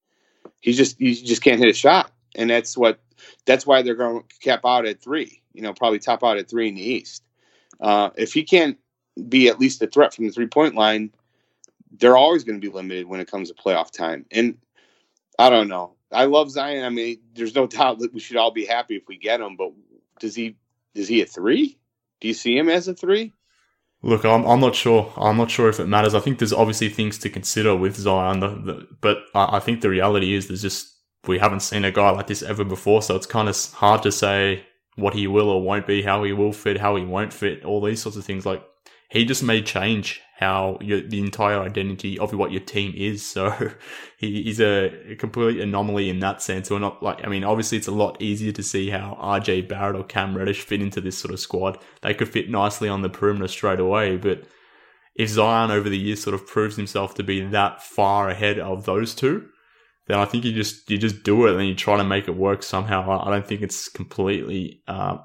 [0.60, 2.98] he just he just can't hit a shot, and that's what
[3.44, 5.40] that's why they're going to cap out at three.
[5.52, 7.22] You know, probably top out at three in the East.
[7.80, 8.78] Uh, if he can't
[9.28, 11.12] be at least a threat from the three point line,
[11.90, 14.26] they're always going to be limited when it comes to playoff time.
[14.30, 14.58] And
[15.38, 15.94] I don't know.
[16.12, 16.84] I love Zion.
[16.84, 19.56] I mean, there's no doubt that we should all be happy if we get him.
[19.56, 19.72] But
[20.20, 20.56] does he?
[20.94, 21.78] Is he a three?
[22.20, 23.32] Do you see him as a three?
[24.02, 25.12] Look, I'm, I'm not sure.
[25.16, 26.14] I'm not sure if it matters.
[26.14, 29.80] I think there's obviously things to consider with Zion, the, the, but I, I think
[29.80, 30.94] the reality is there's just
[31.26, 34.12] we haven't seen a guy like this ever before, so it's kind of hard to
[34.12, 37.64] say what he will or won't be, how he will fit, how he won't fit,
[37.64, 38.46] all these sorts of things.
[38.46, 38.62] Like
[39.10, 43.24] he just may change how your, the entire identity of what your team is.
[43.24, 43.50] So
[44.18, 46.70] he, he's a, complete anomaly in that sense.
[46.70, 49.96] Or not like, I mean, obviously it's a lot easier to see how RJ Barrett
[49.96, 51.78] or Cam Reddish fit into this sort of squad.
[52.02, 54.44] They could fit nicely on the perimeter straight away, but
[55.14, 58.84] if Zion over the years sort of proves himself to be that far ahead of
[58.84, 59.48] those two,
[60.06, 62.36] then I think you just you just do it and you try to make it
[62.36, 63.22] work somehow.
[63.24, 65.16] I don't think it's completely uh,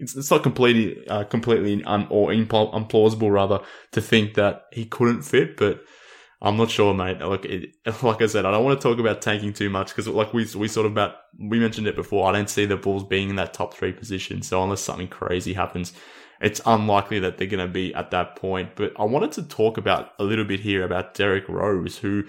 [0.00, 3.60] it's, it's not completely uh, completely un, or impl- implausible rather
[3.92, 5.80] to think that he couldn't fit, but
[6.40, 7.20] I'm not sure, mate.
[7.20, 7.70] Like it,
[8.02, 10.46] like I said, I don't want to talk about tanking too much because like we
[10.56, 12.28] we sort of about we mentioned it before.
[12.28, 14.42] I don't see the Bulls being in that top three position.
[14.42, 15.92] So unless something crazy happens,
[16.40, 18.76] it's unlikely that they're going to be at that point.
[18.76, 22.24] But I wanted to talk about a little bit here about Derrick Rose, who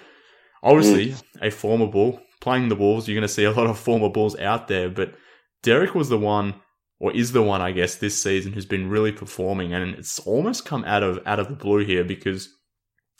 [0.63, 1.23] obviously mm.
[1.41, 3.07] a former Bull playing the Bulls.
[3.07, 5.13] You're going to see a lot of former Bulls out there, but
[5.61, 6.55] Derrick was the one
[6.99, 10.65] or is the one, I guess, this season who's been really performing, and it's almost
[10.65, 12.49] come out of out of the blue here because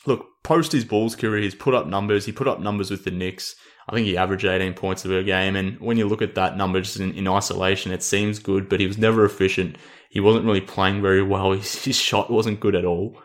[0.06, 2.26] look, post his Bulls career, he's put up numbers.
[2.26, 3.56] He put up numbers with the Knicks.
[3.88, 5.56] I think he averaged 18 points a game.
[5.56, 8.80] And when you look at that number just in, in isolation, it seems good, but
[8.80, 9.78] he was never efficient.
[10.10, 11.52] He wasn't really playing very well.
[11.54, 13.20] His, his shot wasn't good at all.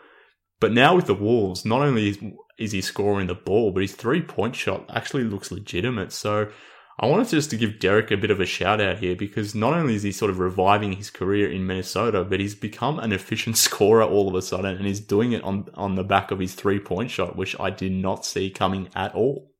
[0.59, 2.19] But now with the Wolves, not only is,
[2.57, 6.11] is he scoring the ball, but his three point shot actually looks legitimate.
[6.11, 6.49] So
[6.97, 9.53] I wanted to just to give Derrick a bit of a shout out here because
[9.53, 13.11] not only is he sort of reviving his career in Minnesota, but he's become an
[13.11, 16.39] efficient scorer all of a sudden and he's doing it on, on the back of
[16.39, 19.51] his three point shot, which I did not see coming at all.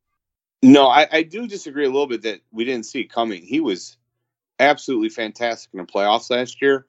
[0.63, 3.43] No, I, I do disagree a little bit that we didn't see it coming.
[3.43, 3.97] He was
[4.59, 6.85] absolutely fantastic in the playoffs last year.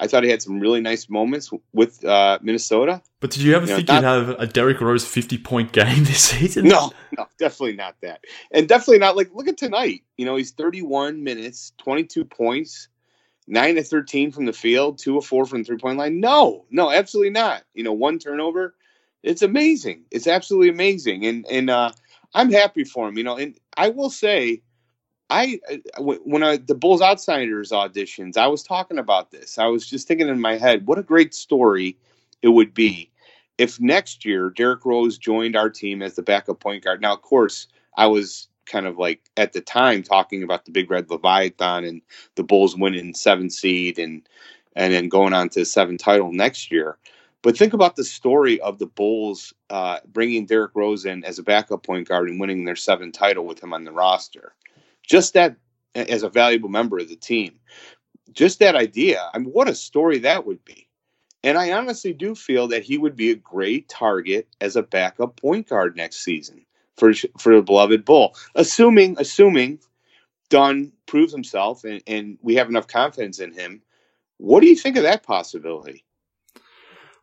[0.00, 3.02] I thought he had some really nice moments with uh, Minnesota.
[3.20, 6.04] But did you ever you think know, you'd have a Derrick Rose 50 point game
[6.04, 6.64] this season?
[6.64, 8.24] No, no, definitely not that.
[8.50, 10.02] And definitely not like, look at tonight.
[10.16, 12.88] You know, he's 31 minutes, 22 points,
[13.46, 16.18] 9 to 13 from the field, 2 of 4 from the three point line.
[16.18, 17.62] No, no, absolutely not.
[17.74, 18.74] You know, one turnover.
[19.22, 20.04] It's amazing.
[20.10, 21.26] It's absolutely amazing.
[21.26, 21.92] And, and, uh,
[22.32, 24.62] I'm happy for him, you know, and I will say,
[25.30, 25.60] I
[25.98, 29.58] when I the Bulls Outsiders auditions, I was talking about this.
[29.58, 31.96] I was just thinking in my head, what a great story
[32.42, 33.10] it would be
[33.58, 37.00] if next year Derrick Rose joined our team as the backup point guard.
[37.00, 40.90] Now, of course, I was kind of like at the time talking about the Big
[40.90, 42.02] Red Leviathan and
[42.36, 44.26] the Bulls winning seven seed and
[44.76, 46.96] and then going on to seven title next year.
[47.42, 51.42] But think about the story of the Bulls uh, bringing Derrick Rose in as a
[51.42, 54.54] backup point guard and winning their seventh title with him on the roster
[55.02, 55.56] just that
[55.94, 57.58] as a valuable member of the team,
[58.32, 59.28] just that idea.
[59.34, 60.88] I mean, what a story that would be.
[61.42, 65.40] And I honestly do feel that he would be a great target as a backup
[65.40, 66.64] point guard next season
[66.96, 69.80] for for the beloved Bull, assuming assuming
[70.50, 73.82] Dunn proves himself and, and we have enough confidence in him.
[74.36, 76.04] What do you think of that possibility?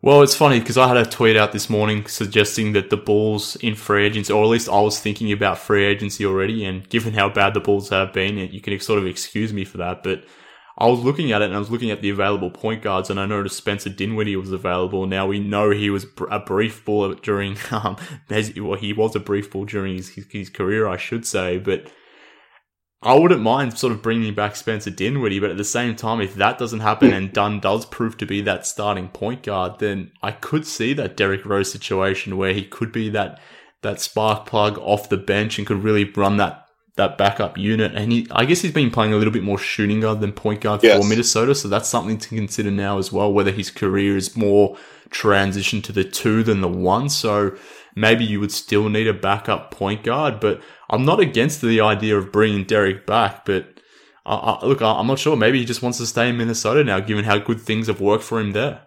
[0.07, 3.57] Well, it's funny because I had a tweet out this morning suggesting that the Bulls
[3.57, 7.11] in free agency, or at least I was thinking about free agency already, and given
[7.11, 10.03] how bad the Bulls have been, you can sort of excuse me for that.
[10.03, 10.23] But
[10.77, 13.19] I was looking at it and I was looking at the available point guards, and
[13.19, 15.05] I noticed Spencer Dinwiddie was available.
[15.07, 17.97] Now we know he was a brief ball during, um,
[18.29, 21.91] well, he was a brief ball during his, his career, I should say, but
[23.01, 26.33] I wouldn't mind sort of bringing back Spencer Dinwiddie, but at the same time, if
[26.36, 30.31] that doesn't happen and Dunn does prove to be that starting point guard, then I
[30.31, 33.39] could see that Derrick Rose situation where he could be that
[33.83, 37.93] that spark plug off the bench and could really run that that backup unit.
[37.93, 40.62] And he, I guess he's been playing a little bit more shooting guard than point
[40.62, 40.99] guard yes.
[40.99, 43.31] for Minnesota, so that's something to consider now as well.
[43.31, 44.75] Whether his career is more
[45.12, 47.55] transition to the two than the one, so
[47.97, 52.15] maybe you would still need a backup point guard, but I'm not against the idea
[52.15, 53.81] of bringing Derrick back, but
[54.23, 55.36] I, I, look, I, am not sure.
[55.36, 58.23] Maybe he just wants to stay in Minnesota now, given how good things have worked
[58.23, 58.83] for him there.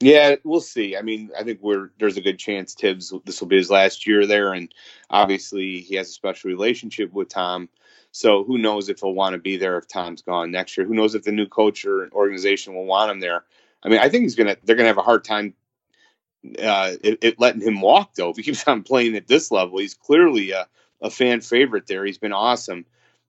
[0.00, 0.96] Yeah, we'll see.
[0.96, 4.06] I mean, I think we're there's a good chance Thibs this will be his last
[4.06, 4.72] year there, and
[5.10, 7.68] obviously he has a special relationship with Tom.
[8.12, 10.86] So who knows if he'll want to be there if Tom's gone next year?
[10.86, 13.44] Who knows if the new coach or organization will want him there?
[13.82, 15.54] I mean, I think he's gonna they're gonna have a hard time
[16.44, 18.30] uh, it, it letting him walk though.
[18.30, 20.66] If he keeps on playing at this level, he's clearly a,
[21.00, 22.04] a fan favorite there.
[22.04, 22.86] He's been awesome.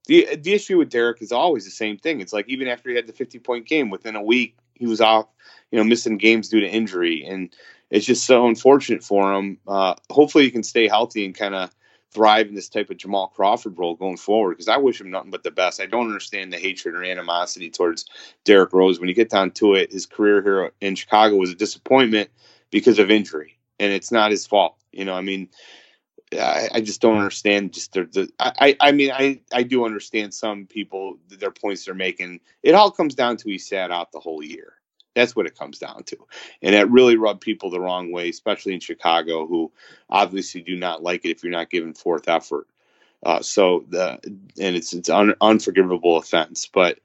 [0.07, 2.21] The the issue with Derrick is always the same thing.
[2.21, 5.01] It's like even after he had the 50 point game, within a week he was
[5.01, 5.27] off,
[5.71, 7.53] you know, missing games due to injury, and
[7.89, 9.59] it's just so unfortunate for him.
[9.67, 11.69] Uh, hopefully, he can stay healthy and kind of
[12.11, 14.53] thrive in this type of Jamal Crawford role going forward.
[14.53, 15.79] Because I wish him nothing but the best.
[15.79, 18.05] I don't understand the hatred or animosity towards
[18.43, 18.99] Derrick Rose.
[18.99, 22.29] When you get down to it, his career here in Chicago was a disappointment
[22.71, 24.77] because of injury, and it's not his fault.
[24.91, 25.49] You know, I mean,
[26.33, 27.73] I, I just don't understand.
[27.73, 31.93] Just the, the I, I mean, I, I do understand some people their points they're
[31.93, 32.39] making.
[32.63, 34.73] It all comes down to he sat out the whole year.
[35.13, 36.17] That's what it comes down to,
[36.61, 39.69] and that really rubbed people the wrong way, especially in Chicago, who
[40.09, 42.67] obviously do not like it if you're not giving fourth effort.
[43.23, 46.99] Uh, so the and it's it's un, unforgivable offense, but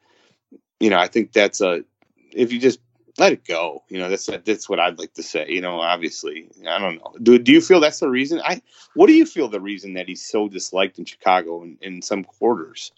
[0.79, 1.83] you know I think that's a
[2.31, 2.79] if you just
[3.19, 3.83] let it go.
[3.89, 5.47] You know, that's that's what I'd like to say.
[5.49, 7.15] You know, obviously, I don't know.
[7.23, 8.41] Do do you feel that's the reason?
[8.45, 8.61] I
[8.95, 12.25] what do you feel the reason that he's so disliked in Chicago in, in some
[12.25, 12.93] quarters?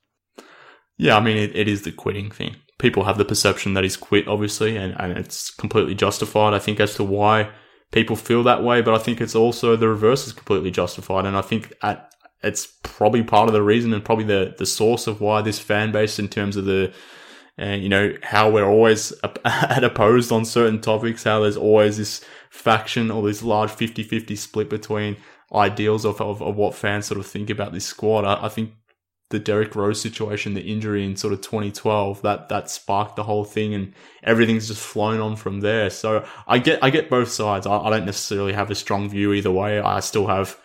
[0.96, 2.56] Yeah, I mean, it, it is the quitting thing.
[2.78, 6.54] People have the perception that he's quit, obviously, and, and it's completely justified.
[6.54, 7.50] I think as to why
[7.92, 11.24] people feel that way, but I think it's also the reverse is completely justified.
[11.24, 12.12] And I think at
[12.42, 15.92] it's probably part of the reason and probably the the source of why this fan
[15.92, 16.92] base, in terms of the
[17.58, 19.12] and you know how we're always
[19.44, 24.70] at opposed on certain topics how there's always this faction or this large 50-50 split
[24.70, 25.16] between
[25.54, 28.24] ideals of, of, of, what fans sort of think about this squad.
[28.24, 28.72] I, I, think
[29.30, 33.44] the Derrick Rose situation the injury in sort of 2012 that that sparked the whole
[33.44, 35.90] thing and everything's just flown on from there.
[35.90, 37.66] So I get I get both sides.
[37.66, 39.80] I, I don't necessarily have a strong view either way.
[39.80, 40.58] I still have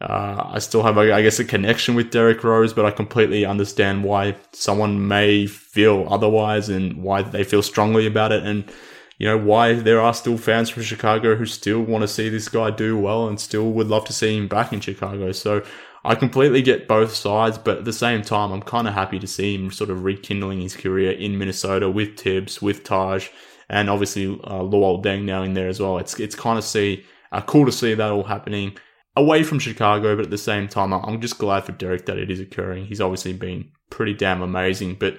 [0.00, 4.04] Uh, I still have, I guess, a connection with Derrick Rose, but I completely understand
[4.04, 8.44] why someone may feel otherwise and why they feel strongly about it.
[8.44, 8.70] And
[9.18, 12.48] you know, why there are still fans from Chicago who still want to see this
[12.48, 15.30] guy do well and still would love to see him back in Chicago.
[15.32, 15.62] So
[16.04, 19.26] I completely get both sides, but at the same time, I'm kind of happy to
[19.26, 23.28] see him sort of rekindling his career in Minnesota with Thibs, with Taj,
[23.68, 25.98] and obviously uh, Luol Deng now in there as well.
[25.98, 28.76] It's it's kind of see uh, cool to see that all happening
[29.16, 32.30] away from Chicago, but at the same time, I'm just glad for Derrick that it
[32.30, 32.86] is occurring.
[32.86, 35.16] He's obviously been pretty damn amazing, but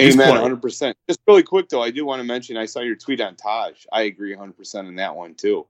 [0.00, 0.94] Amen, 100%.
[1.08, 3.86] Just really quick, though, I do want to mention I saw your tweet on Taj.
[3.92, 5.66] I agree 100% on that one, too.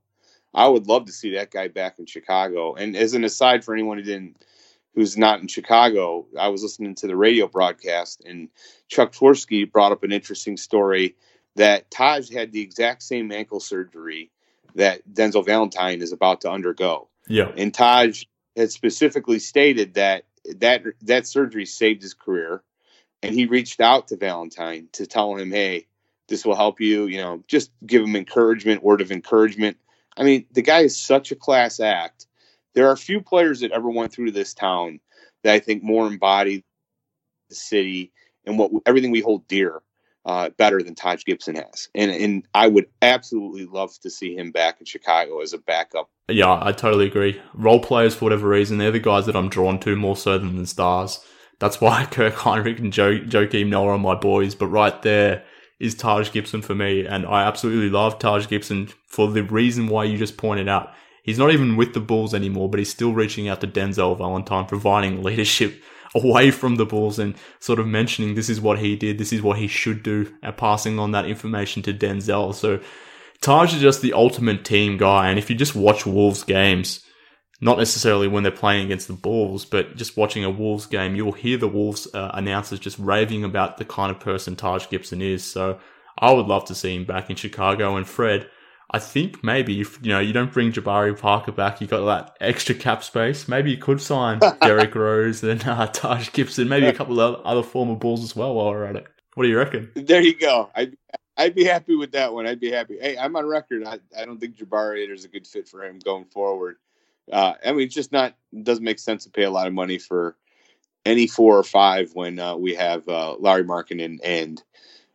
[0.53, 2.75] I would love to see that guy back in Chicago.
[2.75, 4.43] And as an aside for anyone who didn't,
[4.95, 8.49] who's not in Chicago, I was listening to the radio broadcast, and
[8.89, 11.15] Chuck Swirsky brought up an interesting story
[11.55, 14.31] that Taj had the exact same ankle surgery
[14.75, 17.09] that Denzel Valentine is about to undergo.
[17.29, 17.53] Yeah.
[17.57, 18.25] And Taj
[18.57, 20.25] had specifically stated that
[20.57, 22.63] that that surgery saved his career
[23.23, 25.87] and he reached out to Valentine to tell him, "Hey,
[26.29, 29.77] this will help you." You know, just give him encouragement, word of encouragement.
[30.17, 32.27] I mean, the guy is such a class act.
[32.75, 35.01] There are few players that ever went through this town
[35.43, 36.65] that I think more embody
[37.49, 38.13] the city
[38.45, 39.83] and what everything we hold dear
[40.27, 41.89] uh, better than Taj Gibson has.
[41.95, 46.11] And and I would absolutely love to see him back in Chicago as a backup.
[46.29, 47.41] Yeah, I totally agree.
[47.55, 50.57] Role players, for whatever reason, they're the guys that I'm drawn to more so than
[50.57, 51.21] the stars.
[51.61, 54.57] That's why Kirk Hinrich and jo- Joakim Noah are my boys.
[54.57, 55.45] But right there
[55.79, 57.07] is Taj Gibson for me.
[57.07, 60.93] And I absolutely love Taj Gibson for the reason why you just pointed out.
[61.23, 64.67] He's not even with the Bulls anymore, but he's still reaching out to Denzel Valentine,
[64.67, 65.81] providing leadership
[66.15, 69.43] away from the Bulls and sort of mentioning this is what he did, this is
[69.43, 72.55] what he should do, and passing on that information to Denzel.
[72.55, 72.81] So
[73.41, 75.29] Taj is just the ultimate team guy.
[75.29, 77.05] And if you just watch Wolves games,
[77.61, 81.33] not necessarily when they're playing against the Bulls, but just watching a Wolves game, you'll
[81.33, 85.45] hear the Wolves uh, announcers just raving about the kind of person Taj Gibson is.
[85.45, 85.79] So
[86.19, 87.97] I would love to see him back in Chicago.
[87.97, 88.49] And Fred,
[88.91, 92.37] I think maybe if you know you don't bring Jabari Parker back, you got that
[92.41, 93.49] extra cap space.
[93.49, 97.63] Maybe you could sign Derrick Rose and uh, Taj Gibson, maybe a couple of other
[97.63, 99.07] former Bulls as well while we're at it.
[99.35, 99.91] What do you reckon?
[99.95, 100.71] There you go.
[100.75, 100.97] I'd,
[101.37, 102.47] I'd be happy with that one.
[102.47, 102.97] I'd be happy.
[102.99, 103.85] Hey, I'm on record.
[103.85, 106.77] I, I don't think Jabari is a good fit for him going forward.
[107.31, 109.99] Uh, I mean, it's just not doesn't make sense to pay a lot of money
[109.99, 110.37] for
[111.05, 114.63] any four or five when uh, we have uh, Lauri Markkanen and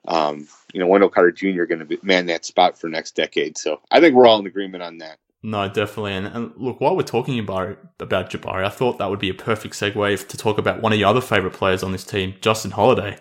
[0.05, 1.65] um, you know Wendell Carter Jr.
[1.65, 3.57] going to man that spot for next decade.
[3.57, 5.17] So I think we're all in agreement on that.
[5.43, 6.13] No, definitely.
[6.13, 9.33] And, and, look, while we're talking about about Jabari, I thought that would be a
[9.33, 12.71] perfect segue to talk about one of your other favorite players on this team, Justin
[12.71, 13.17] Holiday.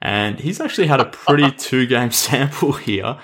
[0.00, 3.18] And he's actually had a pretty two game sample here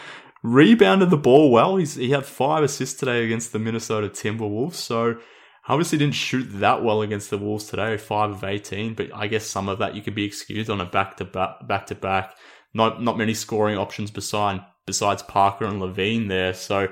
[0.44, 1.76] rebounded the ball well.
[1.76, 4.74] He's, he had five assists today against the Minnesota Timberwolves.
[4.74, 5.18] So
[5.66, 9.46] obviously didn't shoot that well against the Wolves today, five of 18, but I guess
[9.46, 12.36] some of that you could be excused on a back to back, back to back.
[12.74, 16.52] Not, not many scoring options beside, besides Parker and LaVine there.
[16.52, 16.88] So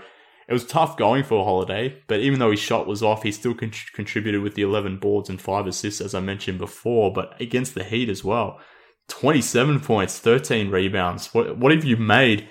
[0.49, 3.55] it was tough going for Holiday, but even though his shot was off, he still
[3.55, 7.74] con- contributed with the 11 boards and five assists, as I mentioned before, but against
[7.74, 8.61] the Heat as well.
[9.09, 11.35] 27 points, 13 rebounds.
[11.35, 12.49] What, what have you made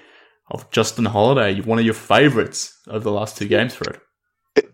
[0.51, 3.99] of Justin Holiday, one of your favorites of the last two games, Fred.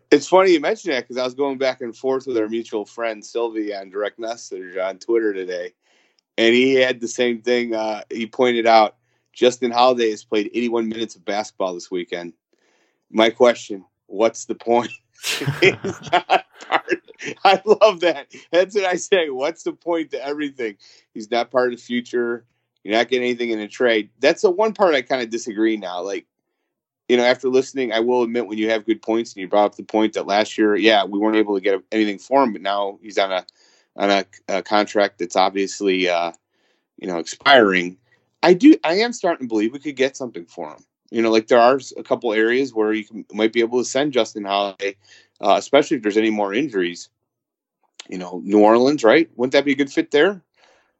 [0.09, 2.85] It's funny you mention that because I was going back and forth with our mutual
[2.85, 5.73] friend Sylvie on direct message on Twitter today,
[6.37, 7.73] and he had the same thing.
[7.73, 8.95] Uh, he pointed out
[9.33, 12.33] Justin Holiday has played 81 minutes of basketball this weekend.
[13.09, 14.91] My question: What's the point?
[17.43, 18.27] I love that.
[18.51, 19.29] That's what I say.
[19.29, 20.77] What's the point to everything?
[21.13, 22.45] He's not part of the future.
[22.83, 24.09] You're not getting anything in a trade.
[24.19, 26.01] That's the one part I kind of disagree now.
[26.01, 26.25] Like,
[27.09, 29.65] you know, after listening, I will admit when you have good points, and you brought
[29.65, 32.53] up the point that last year, yeah, we weren't able to get anything for him,
[32.53, 33.45] but now he's on a
[33.97, 36.31] on a, a contract that's obviously, uh,
[36.97, 37.97] you know, expiring.
[38.43, 40.85] I do, I am starting to believe we could get something for him.
[41.09, 43.85] You know, like there are a couple areas where you can, might be able to
[43.85, 44.97] send Justin Holiday,
[45.41, 47.09] uh, especially if there's any more injuries.
[48.09, 49.29] You know, New Orleans, right?
[49.35, 50.41] Wouldn't that be a good fit there?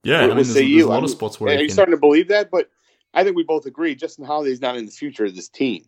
[0.04, 2.30] Yeah, I mean, there's, there's a lot of spots where are you starting to believe
[2.30, 2.50] that?
[2.52, 2.70] But
[3.14, 5.86] I think we both agree Justin Holiday's not in the future of this team.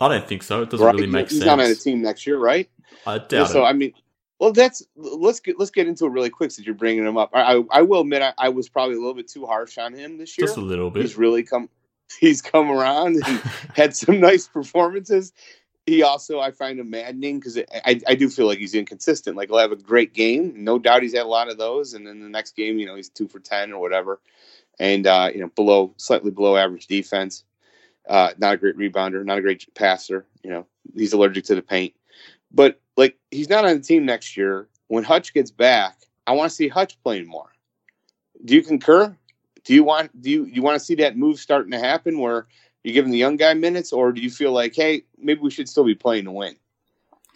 [0.00, 0.62] I don't think so.
[0.62, 0.94] It doesn't right?
[0.94, 1.42] really make He's sense.
[1.42, 2.68] He's not on the team next year, right?
[3.06, 3.66] I doubt So it.
[3.66, 3.92] I mean,
[4.40, 7.30] well, that's let's get let's get into it really quick since you're bringing him up.
[7.32, 9.94] I I, I will admit I, I, was probably a little bit too harsh on
[9.94, 10.46] him this year.
[10.48, 11.02] Just a little bit.
[11.02, 11.68] He's really come.
[12.18, 13.38] He's come around and
[13.76, 15.32] had some nice performances
[15.90, 19.36] he also I find him maddening because I, I do feel like he's inconsistent.
[19.36, 22.06] Like he'll have a great game, no doubt he's had a lot of those, and
[22.06, 24.20] then the next game, you know, he's two for ten or whatever,
[24.78, 27.44] and uh, you know, below slightly below average defense.
[28.08, 30.26] Uh, not a great rebounder, not a great passer.
[30.42, 31.94] You know, he's allergic to the paint.
[32.52, 34.68] But like he's not on the team next year.
[34.88, 35.96] When Hutch gets back,
[36.26, 37.50] I want to see Hutch playing more.
[38.44, 39.16] Do you concur?
[39.64, 42.46] Do you want do you you want to see that move starting to happen where
[42.82, 45.68] you're giving the young guy minutes, or do you feel like, hey, maybe we should
[45.68, 46.56] still be playing to win?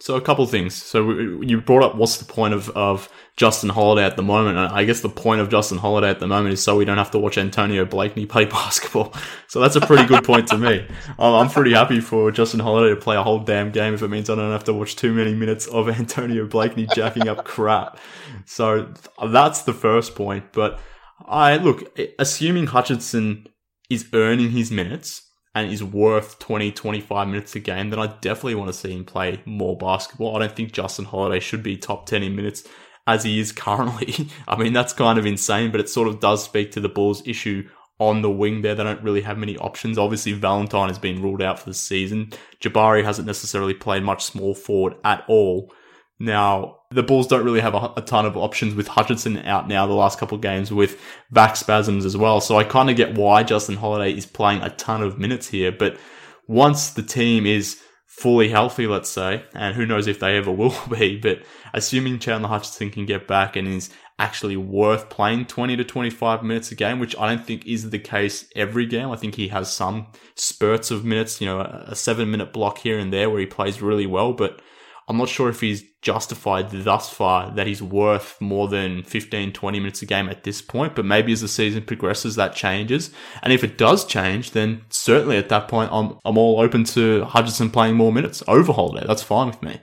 [0.00, 0.74] So a couple things.
[0.74, 4.58] So you brought up what's the point of, of Justin Holiday at the moment?
[4.58, 6.98] And I guess the point of Justin Holiday at the moment is so we don't
[6.98, 9.14] have to watch Antonio Blakeney play basketball.
[9.48, 10.86] So that's a pretty good point to me.
[11.18, 14.28] I'm pretty happy for Justin Holiday to play a whole damn game if it means
[14.28, 17.98] I don't have to watch too many minutes of Antonio Blakeney jacking up crap.
[18.46, 18.92] So
[19.24, 20.52] that's the first point.
[20.52, 20.80] But
[21.26, 23.46] I look, assuming Hutchinson
[23.88, 25.23] is earning his minutes,
[25.54, 29.04] and is worth 20, 25 minutes a game, then I definitely want to see him
[29.04, 30.36] play more basketball.
[30.36, 32.64] I don't think Justin Holiday should be top 10 in minutes
[33.06, 34.28] as he is currently.
[34.48, 37.26] I mean, that's kind of insane, but it sort of does speak to the Bulls'
[37.26, 38.74] issue on the wing there.
[38.74, 39.98] They don't really have many options.
[39.98, 42.32] Obviously, Valentine has been ruled out for the season.
[42.60, 45.72] Jabari hasn't necessarily played much small forward at all.
[46.18, 49.86] Now, the Bulls don't really have a, a, ton of options with Hutchinson out now
[49.86, 51.00] the last couple of games with
[51.32, 52.40] back spasms as well.
[52.40, 55.72] So I kind of get why Justin Holiday is playing a ton of minutes here.
[55.72, 55.98] But
[56.46, 60.76] once the team is fully healthy, let's say, and who knows if they ever will
[60.88, 61.42] be, but
[61.72, 63.90] assuming Chandler Hutchinson can get back and is
[64.20, 67.98] actually worth playing 20 to 25 minutes a game, which I don't think is the
[67.98, 69.10] case every game.
[69.10, 70.06] I think he has some
[70.36, 73.82] spurts of minutes, you know, a seven minute block here and there where he plays
[73.82, 74.62] really well, but
[75.08, 79.80] I'm not sure if he's justified thus far that he's worth more than 15, 20
[79.80, 83.10] minutes a game at this point, but maybe as the season progresses, that changes.
[83.42, 87.24] And if it does change, then certainly at that point, I'm, I'm all open to
[87.24, 89.06] Hutchinson playing more minutes over Holiday.
[89.06, 89.80] That's fine with me.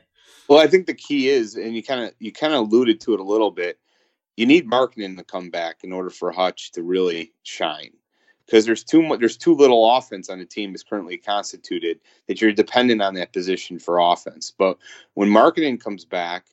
[0.47, 3.13] Well, I think the key is, and you kind of you kind of alluded to
[3.13, 3.79] it a little bit.
[4.35, 7.91] You need Markkanen to come back in order for Hutch to really shine
[8.51, 12.41] because there's too much there's too little offense on the team is currently constituted that
[12.41, 14.51] you're dependent on that position for offense.
[14.55, 14.77] But
[15.13, 16.45] when Markkanen comes back,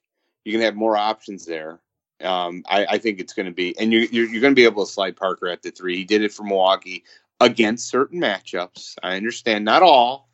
[0.44, 1.80] you can have more options there.
[2.22, 4.64] Um, I, I, think it's going to be, and you're, you're, you're going to be
[4.64, 5.98] able to slide Parker at the three.
[5.98, 7.04] He did it for Milwaukee
[7.40, 8.96] against certain matchups.
[9.04, 10.28] I understand not all,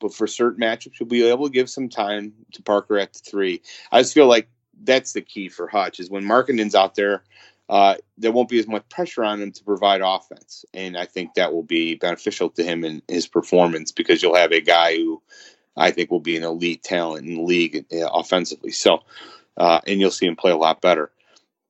[0.00, 3.20] but for certain matchups, you'll be able to give some time to Parker at the
[3.20, 3.62] three.
[3.90, 4.48] I just feel like
[4.82, 7.22] that's the key for Hutch is when Markkanen's out there
[7.70, 10.64] uh, there won't be as much pressure on him to provide offense.
[10.74, 14.50] And I think that will be beneficial to him in his performance because you'll have
[14.50, 15.22] a guy who
[15.76, 18.72] I think will be an elite talent in the league uh, offensively.
[18.72, 19.04] So,
[19.56, 21.12] uh, and you'll see him play a lot better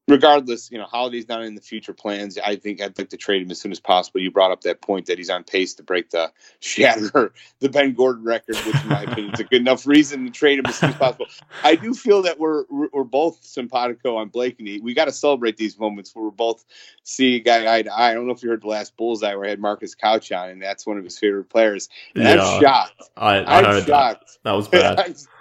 [0.08, 2.38] regardless, you know, Holiday's not in the future plans.
[2.38, 4.20] I think I'd like to trade him as soon as possible.
[4.20, 7.94] You brought up that point that he's on pace to break the shatter the Ben
[7.94, 10.76] Gordon record, which in my opinion is a good enough reason to trade him as
[10.76, 11.26] soon as possible.
[11.62, 14.80] I do feel that we're we're both simpatico on Blakeney.
[14.80, 16.64] We got to celebrate these moments where we're both
[17.02, 18.10] see guy eye to eye.
[18.10, 20.50] I don't know if you heard the last Bullseye where I had Marcus Couch on,
[20.50, 21.88] and that's one of his favorite players.
[22.14, 23.02] And yeah, I'm shocked.
[23.16, 24.26] I, I am heard shocked.
[24.26, 24.50] That.
[24.50, 25.16] that was bad.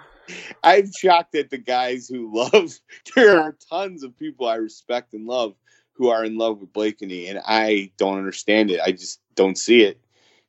[0.62, 2.72] I'm shocked at the guys who love.
[3.14, 5.54] There are tons of people I respect and love
[5.94, 8.80] who are in love with Blakeney, and I don't understand it.
[8.80, 10.00] I just don't see it.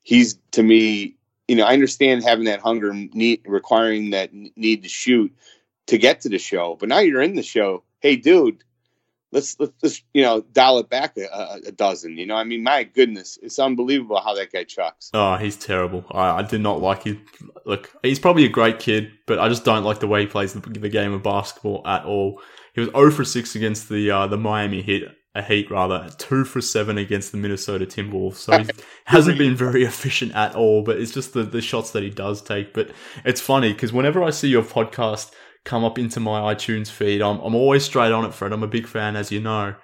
[0.03, 1.15] He's to me,
[1.47, 5.33] you know, I understand having that hunger, need requiring that need to shoot
[5.87, 7.83] to get to the show, but now you're in the show.
[7.99, 8.63] Hey, dude,
[9.31, 12.17] let's let's just you know dial it back a, a, dozen.
[12.17, 15.09] You know, I mean, my goodness, it's unbelievable how that guy chucks.
[15.13, 16.05] Oh, he's terrible.
[16.11, 17.25] I, I did not like him.
[17.65, 20.53] Look, he's probably a great kid, but I just don't like the way he plays
[20.53, 22.41] the, the game of basketball at all.
[22.73, 25.03] He was 0 for 6 against the uh, the Miami Heat,
[25.35, 28.35] a Heat rather, two for seven against the Minnesota Timberwolves.
[28.35, 28.69] So he
[29.05, 30.83] hasn't been very efficient at all.
[30.83, 32.73] But it's just the the shots that he does take.
[32.73, 32.91] But
[33.25, 35.31] it's funny because whenever I see your podcast
[35.65, 37.21] come up into my iTunes feed.
[37.21, 38.51] I'm, I'm always straight on it, Fred.
[38.51, 39.75] I'm a big fan, as you know.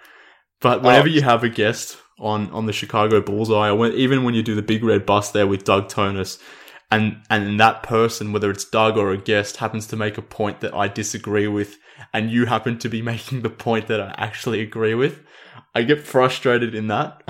[0.62, 0.82] But oh.
[0.84, 1.12] whenever oh.
[1.12, 4.56] you have a guest on, on the Chicago Bullseye, or when, even when you do
[4.56, 6.42] the big red bus there with Doug Thonus,
[6.90, 10.62] and and that person, whether it's Doug or a guest, happens to make a point
[10.62, 11.78] that I disagree with,
[12.14, 15.22] and you happen to be making the point that I actually agree with,
[15.76, 17.22] I get frustrated in that.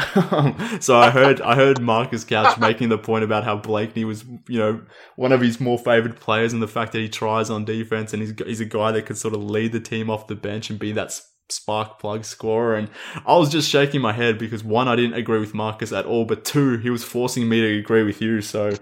[0.81, 4.59] so I heard I heard Marcus Couch making the point about how Blakeney was, you
[4.59, 4.81] know,
[5.15, 8.21] one of his more favored players, and the fact that he tries on defense, and
[8.21, 10.79] he's he's a guy that could sort of lead the team off the bench and
[10.79, 12.75] be that spark plug scorer.
[12.75, 12.89] And
[13.25, 16.25] I was just shaking my head because one, I didn't agree with Marcus at all,
[16.25, 18.41] but two, he was forcing me to agree with you.
[18.41, 18.73] So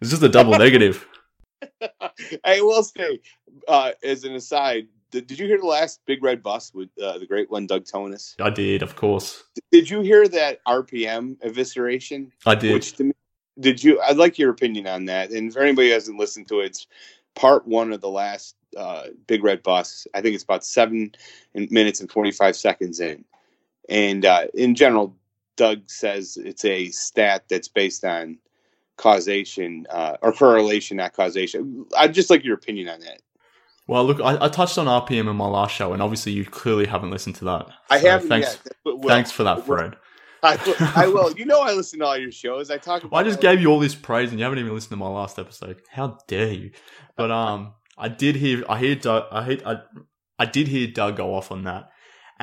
[0.00, 1.06] it's just a double negative.
[2.44, 3.20] I will say,
[3.68, 7.18] uh, as an aside, did, did you hear the last Big Red Bus with uh,
[7.18, 8.34] the great one, Doug Thonus?
[8.40, 9.44] I did, of course.
[9.70, 12.30] Did you hear that RPM evisceration?
[12.44, 12.74] I did.
[12.74, 13.12] Which to me,
[13.60, 14.00] did you?
[14.00, 15.30] I'd like your opinion on that.
[15.30, 16.86] And for anybody who hasn't listened to it, it's
[17.34, 20.06] part one of the last uh, Big Red Bus.
[20.14, 21.12] I think it's about seven
[21.54, 23.24] minutes and 45 seconds in.
[23.88, 25.16] And uh, in general,
[25.56, 28.38] Doug says it's a stat that's based on
[28.96, 31.86] causation uh, or correlation, not causation.
[31.96, 33.20] I'd just like your opinion on that.
[33.86, 36.86] Well, look, I, I, touched on RPM in my last show, and obviously you clearly
[36.86, 37.68] haven't listened to that.
[37.90, 39.02] I so haven't thanks, yet.
[39.02, 39.96] thanks for that, Fred.
[40.42, 41.32] I will, I will.
[41.36, 42.70] You know, I listen to all your shows.
[42.70, 43.02] I talk.
[43.02, 45.08] Well, I just gave you all this praise, and you haven't even listened to my
[45.08, 45.82] last episode.
[45.90, 46.70] How dare you?
[47.16, 48.64] But um, I did hear.
[48.68, 48.94] I hear.
[48.94, 49.58] Doug, I hear.
[49.66, 49.76] I,
[50.38, 51.90] I did hear Doug go off on that,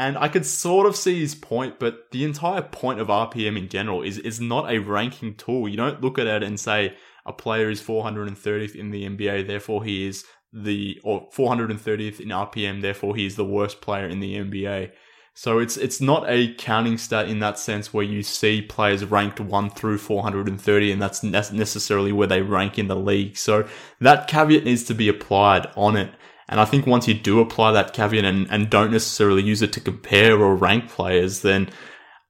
[0.02, 1.78] and I could sort of see his point.
[1.78, 5.70] But the entire point of RPM in general is is not a ranking tool.
[5.70, 6.96] You don't look at it and say
[7.26, 12.82] a player is 430th in the NBA, therefore he is the or 430th in RPM,
[12.82, 14.92] therefore he is the worst player in the NBA.
[15.36, 19.40] So it's it's not a counting stat in that sense where you see players ranked
[19.40, 23.38] 1 through 430 and that's necessarily where they rank in the league.
[23.38, 23.68] So
[24.00, 26.12] that caveat needs to be applied on it.
[26.50, 29.74] And I think once you do apply that caveat and, and don't necessarily use it
[29.74, 31.70] to compare or rank players, then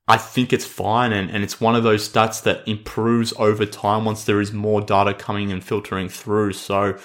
[0.07, 1.11] I think it's fine.
[1.11, 4.81] And, and it's one of those stats that improves over time once there is more
[4.81, 6.53] data coming and filtering through.
[6.53, 6.99] So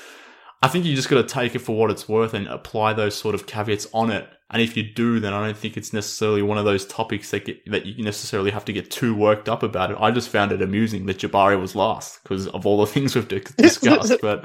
[0.66, 3.14] I think you just got to take it for what it's worth and apply those
[3.14, 6.40] sort of caveats on it and if you do, then I don't think it's necessarily
[6.40, 9.64] one of those topics that get, that you necessarily have to get too worked up
[9.64, 9.96] about it.
[9.98, 13.26] I just found it amusing that Jabari was last because of all the things we've
[13.26, 14.18] discussed.
[14.22, 14.44] but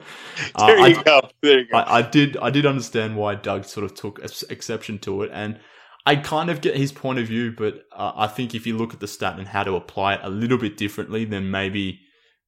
[0.56, 1.30] uh, there you I, go.
[1.44, 1.78] There you go.
[1.78, 4.20] I, I, did I did understand why Doug sort of took
[4.50, 5.60] exception to it, and
[6.08, 7.54] I kind of get his point of view.
[7.56, 10.22] But uh, I think if you look at the stat and how to apply it
[10.24, 12.00] a little bit differently, then maybe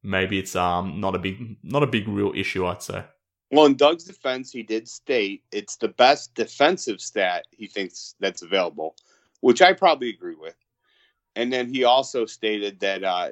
[0.01, 2.65] maybe it's um not a big not a big real issue.
[2.65, 3.03] I'd say.
[3.53, 8.41] Well, in Doug's defense, he did state it's the best defensive stat he thinks that's
[8.41, 8.95] available,
[9.41, 10.55] which I probably agree with.
[11.35, 13.31] And then he also stated that uh,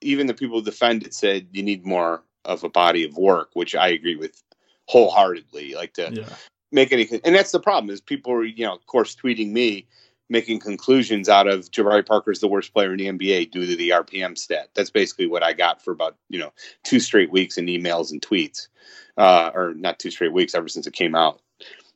[0.00, 3.50] even the people who defend it said you need more of a body of work,
[3.54, 4.42] which I agree with
[4.86, 5.74] wholeheartedly.
[5.74, 6.34] Like to yeah.
[6.72, 9.86] make any, and that's the problem is people are, you know, of course, tweeting me
[10.28, 13.90] making conclusions out of Jabari Parker's the worst player in the NBA due to the
[13.90, 14.70] RPM stat.
[14.74, 16.52] That's basically what I got for about you know
[16.84, 18.68] two straight weeks in emails and tweets
[19.16, 21.40] uh, or not two straight weeks ever since it came out.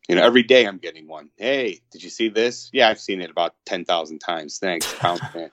[0.08, 1.30] You know, every day I'm getting one.
[1.36, 2.70] Hey, did you see this?
[2.72, 4.58] Yeah, I've seen it about ten thousand times.
[4.58, 5.50] Thanks, pound man.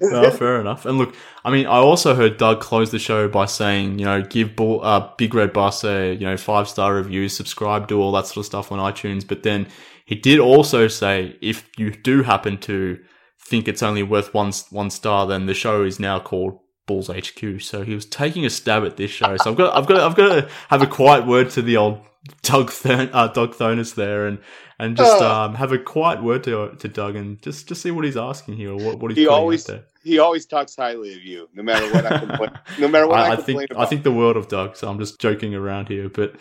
[0.00, 0.86] no, fair enough.
[0.86, 4.22] And look, I mean, I also heard Doug close the show by saying, you know,
[4.22, 8.12] give Bull, uh, Big Red Bus a, you know, five star review, subscribe, do all
[8.12, 9.26] that sort of stuff on iTunes.
[9.26, 9.66] But then
[10.06, 12.98] he did also say, if you do happen to
[13.40, 17.60] think it's only worth one one star, then the show is now called Bulls HQ.
[17.60, 19.36] So he was taking a stab at this show.
[19.36, 22.00] So I've got, I've got, I've got to have a quiet word to the old
[22.42, 24.38] Doug, Thern, uh, Doug Thonus there, and
[24.78, 27.90] and just uh, um, have a quiet word to to Doug, and just just see
[27.90, 29.68] what he's asking here, or what, what he's he always
[30.04, 32.50] he always talks highly of you, no matter what I complain.
[32.78, 33.82] no matter what I, I, I think about.
[33.82, 34.76] I think the world of Doug.
[34.76, 36.36] So I'm just joking around here, but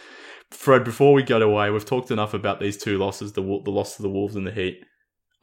[0.55, 3.97] Fred, before we get away, we've talked enough about these two losses, the the loss
[3.97, 4.83] of the Wolves and the Heat.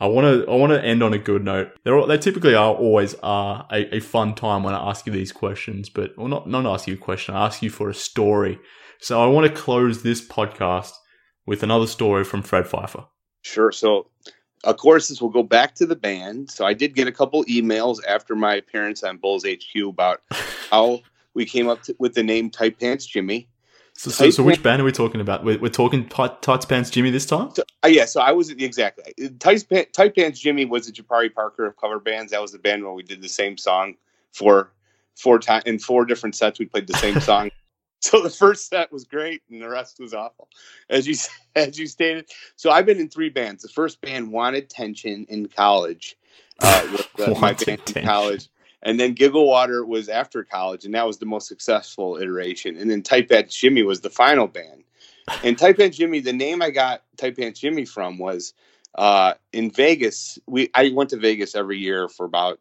[0.00, 1.72] I want to I want to end on a good note.
[1.84, 5.30] They're, they typically are always are a, a, fun time when I ask you these
[5.30, 7.36] questions, but well, not not ask you a question.
[7.36, 8.58] I ask you for a story.
[9.00, 10.92] So I want to close this podcast
[11.46, 13.04] with another story from Fred Pfeiffer.
[13.42, 13.72] Sure.
[13.72, 14.08] So,
[14.64, 16.50] of course, this will go back to the band.
[16.50, 20.22] So I did get a couple emails after my appearance on Bulls HQ about
[20.70, 21.00] how
[21.34, 23.48] we came up to, with the name Tight Pants Jimmy.
[23.94, 25.44] So, so, so, which band are we talking about?
[25.44, 27.54] We're, we're talking tight, Tights Pants Jimmy this time?
[27.54, 29.12] So, uh, yeah, so I was exactly.
[29.38, 32.32] Tight, tight Pants Jimmy was the Jabari Parker of cover bands.
[32.32, 33.94] That was the band where we did the same song
[34.32, 34.72] for
[35.14, 36.58] four times in four different sets.
[36.58, 37.50] We played the same song.
[38.00, 40.48] so the first set was great, and the rest was awful,
[40.88, 41.14] as you
[41.54, 42.30] as you stated.
[42.56, 43.62] So I've been in three bands.
[43.62, 46.16] The first band wanted tension in college.
[46.60, 48.48] Uh, with uh, my band in college
[48.82, 52.76] and then Giggle Water was after college, and that was the most successful iteration.
[52.76, 54.84] And then Tight Pants Jimmy was the final band.
[55.44, 58.54] And Tight Pants Jimmy, the name I got Tight Pants Jimmy from was
[58.96, 60.38] uh, in Vegas.
[60.46, 62.58] We I went to Vegas every year for about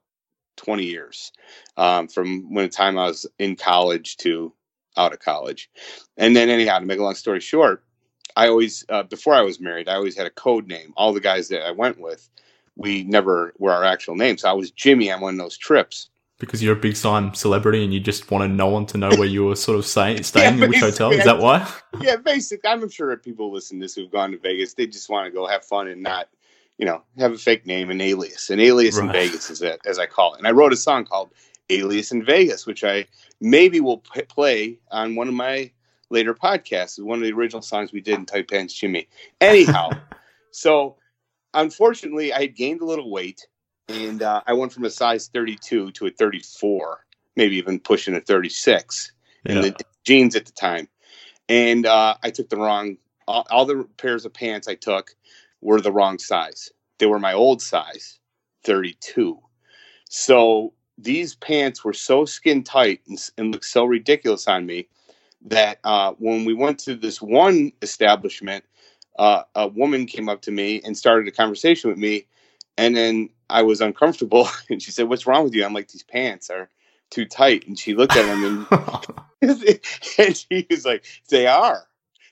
[0.57, 1.31] twenty years,
[1.77, 4.53] um, from when the time I was in college to
[4.95, 5.71] out of college.
[6.17, 7.83] And then anyhow, to make a long story short,
[8.35, 10.93] I always uh, before I was married, I always had a code name.
[10.95, 12.29] All the guys that I went with,
[12.75, 14.43] we never were our actual names.
[14.43, 16.10] So I was Jimmy on one of those trips
[16.41, 19.27] because you're a big time celebrity and you just wanted no one to know where
[19.27, 21.11] you were sort of staying, staying yeah, in which hotel.
[21.11, 21.71] Is that why?
[22.01, 25.27] yeah, basically, I'm sure people listen to this who've gone to Vegas, they just want
[25.27, 26.27] to go have fun and not,
[26.77, 28.49] you know, have a fake name, an alias.
[28.49, 29.05] An alias right.
[29.05, 30.39] in Vegas is it, as I call it.
[30.39, 31.31] And I wrote a song called
[31.69, 33.05] Alias in Vegas, which I
[33.39, 35.71] maybe will p- play on one of my
[36.09, 37.01] later podcasts.
[37.01, 39.07] One of the original songs we did in Tight Pants Jimmy.
[39.39, 39.91] Anyhow,
[40.51, 40.97] so
[41.53, 43.47] unfortunately, I had gained a little weight
[43.87, 47.05] and uh, I went from a size 32 to a 34,
[47.35, 49.11] maybe even pushing a 36
[49.45, 49.53] yeah.
[49.53, 50.87] in the jeans at the time.
[51.49, 52.97] And uh, I took the wrong.
[53.27, 55.15] All, all, the pairs of pants I took
[55.61, 56.71] were the wrong size.
[56.97, 58.19] They were my old size,
[58.63, 59.39] 32.
[60.09, 64.87] So these pants were so skin tight and, and looked so ridiculous on me
[65.45, 68.63] that uh, when we went to this one establishment,
[69.17, 72.25] uh, a woman came up to me and started a conversation with me,
[72.77, 76.03] and then I was uncomfortable, and she said, "What's wrong with you?" I'm like, "These
[76.03, 76.69] pants are."
[77.09, 78.65] Too tight, and she looked at them,
[79.41, 79.41] and,
[80.17, 81.85] and she was like, "They are,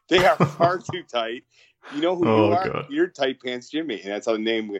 [0.07, 1.43] they are far too tight."
[1.93, 2.69] You know who Oh, you are?
[2.69, 2.85] God.
[2.89, 4.77] You're Tight Pants Jimmy, and that's how the name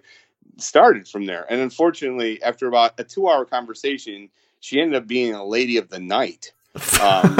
[0.57, 1.45] started from there.
[1.49, 4.30] And unfortunately, after about a two-hour conversation,
[4.62, 6.53] she ended up being a lady of the night,
[7.01, 7.36] um,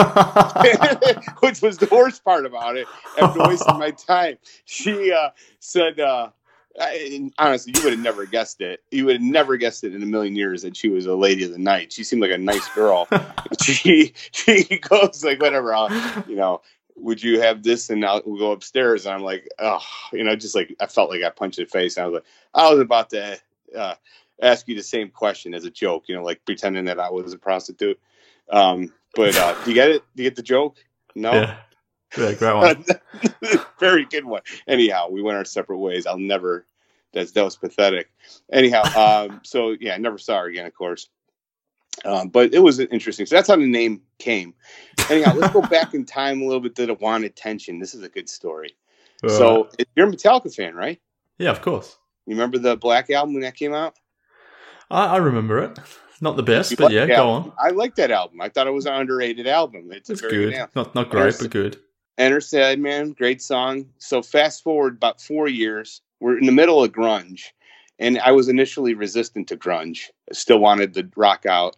[1.40, 2.88] which was the worst part about it.
[3.22, 6.30] After wasting my time, she uh, said, uh,
[6.80, 8.82] I, honestly, you would have never guessed it.
[8.92, 11.44] You would have never guessed it in a million years that she was a lady
[11.44, 11.92] of the night.
[11.92, 13.08] She seemed like a nice girl.
[13.62, 15.92] she she goes like, whatever, I'll,
[16.28, 16.62] you know.
[17.02, 19.06] Would you have this and I'll we'll go upstairs?
[19.06, 19.80] And I'm like, oh,
[20.12, 21.96] you know, just like I felt like I punched her in the face.
[21.96, 23.40] And I was like, I was about to
[23.74, 23.96] uh,
[24.42, 27.34] ask you the same question as a joke, you know, like pretending that I was
[27.34, 27.98] a prostitute.
[28.50, 30.04] Um, but uh, do you get it?
[30.14, 30.76] Do you get the joke?
[31.16, 31.32] No.
[31.32, 31.56] yeah.
[32.18, 32.86] Yeah, great one.
[33.80, 34.42] Very good one.
[34.68, 36.06] Anyhow, we went our separate ways.
[36.06, 36.66] I'll never.
[37.14, 38.10] That's that was pathetic.
[38.52, 38.84] Anyhow,
[39.30, 41.10] um, so yeah, I never saw her again, of course.
[42.06, 43.26] Um, but it was interesting.
[43.26, 44.54] So that's how the name came.
[45.10, 47.80] Anyhow, let's go back in time a little bit to the wanted tension.
[47.80, 48.76] This is a good story.
[49.28, 51.02] So you're a Metallica fan, right?
[51.40, 51.98] yeah, of course.
[52.26, 53.96] You remember the Black album when that came out?
[54.90, 55.78] I, I remember it.
[56.22, 57.52] Not the best, You but yeah, go album?
[57.52, 57.68] on.
[57.68, 58.40] I like that album.
[58.40, 59.90] I thought it was an underrated album.
[59.92, 60.54] It's, It's good.
[60.54, 60.72] album.
[60.76, 61.80] Not not great, but good.
[62.20, 63.86] Enter Sandman, great song.
[63.98, 67.46] So fast forward about four years, we're in the middle of grunge,
[67.98, 70.10] and I was initially resistant to grunge.
[70.30, 71.78] I still wanted to rock out,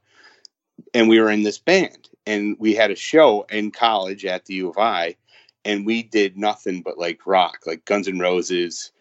[0.95, 4.55] and we were in this band, and we had a show in college at the
[4.55, 5.15] U of I,
[5.63, 8.91] and we did nothing but like rock, like Guns N' Roses,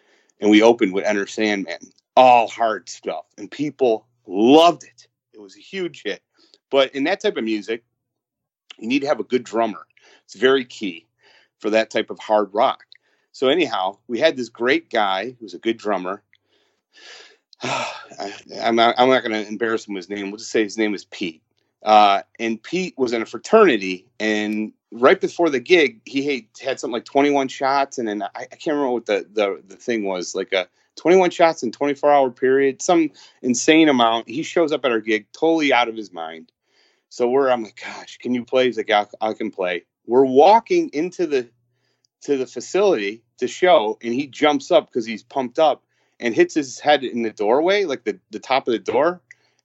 [0.42, 5.08] and we opened with Enter Sandman, all hard stuff, and people loved it.
[5.32, 6.20] It was a huge hit.
[6.70, 7.82] But in that type of music,
[8.78, 9.86] you need to have a good drummer.
[10.26, 11.06] It's very key
[11.60, 12.84] for that type of hard rock.
[13.32, 16.22] So anyhow, we had this great guy who was a good drummer.
[17.62, 20.30] I, I'm not, not going to embarrass him with his name.
[20.30, 21.42] We'll just say his name is Pete.
[21.82, 26.92] Uh, and Pete was in a fraternity, and right before the gig, he had, something
[26.92, 30.34] like 21 shots, and then I, I can't remember what the, the the thing was,
[30.34, 34.28] like a 21 shots in 24 hour period, some insane amount.
[34.28, 36.52] He shows up at our gig, totally out of his mind.
[37.08, 38.66] So we're, I'm like, gosh, can you play?
[38.66, 38.90] He's like,
[39.20, 39.84] I can play.
[40.10, 41.48] We're walking into the
[42.22, 45.84] to the facility to show, and he jumps up because he's pumped up
[46.18, 49.20] and hits his head in the doorway, like the, the top of the door,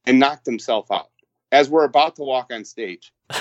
[0.05, 1.09] and knocked himself out
[1.51, 3.11] as we're about to walk on stage.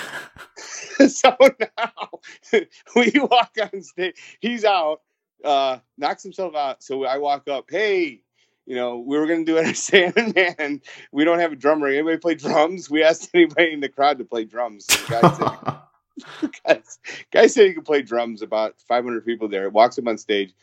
[1.09, 2.11] so now
[2.97, 4.17] we walk on stage.
[4.41, 5.03] He's out,
[5.45, 6.83] uh, knocks himself out.
[6.83, 8.23] So I walk up, hey,
[8.65, 10.81] you know, we were going to do it at Sandman.
[11.13, 11.87] We don't have a drummer.
[11.89, 12.89] Anybody play drums?
[12.89, 14.87] We asked anybody in the crowd to play drums.
[14.87, 15.75] So the guy said,
[16.67, 16.99] guys,
[17.33, 18.43] guy said he could play drums.
[18.43, 19.69] About 500 people there.
[19.71, 20.55] Walks up on stage,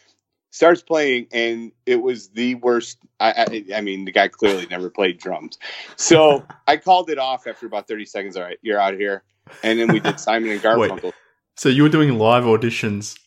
[0.49, 2.97] starts playing, and it was the worst.
[3.20, 5.58] I, I, I mean, the guy clearly never played drums.
[5.95, 8.38] So I called it off after about 30 seconds.
[8.38, 9.24] All right, you're out of here.
[9.64, 11.12] And then we did Simon and Garfunkel.
[11.56, 13.18] so you were doing live auditions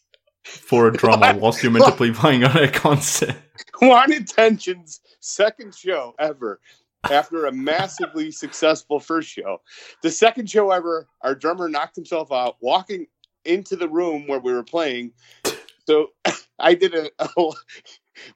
[0.45, 3.35] for a drummer whilst you're meant to be playing on a concert.
[3.81, 6.61] Wanted Intention's second show ever
[7.11, 9.61] after a massively successful first show.
[10.03, 13.07] The second show ever, our drummer knocked himself out walking
[13.45, 15.13] into the room where we were playing.
[15.87, 16.09] So
[16.59, 17.51] I did a, a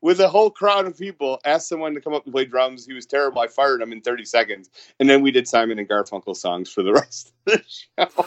[0.01, 2.85] with a whole crowd of people, asked someone to come up and play drums.
[2.85, 3.41] He was terrible.
[3.41, 4.71] I fired him in 30 seconds.
[4.99, 7.65] And then we did Simon and Garfunkel songs for the rest of the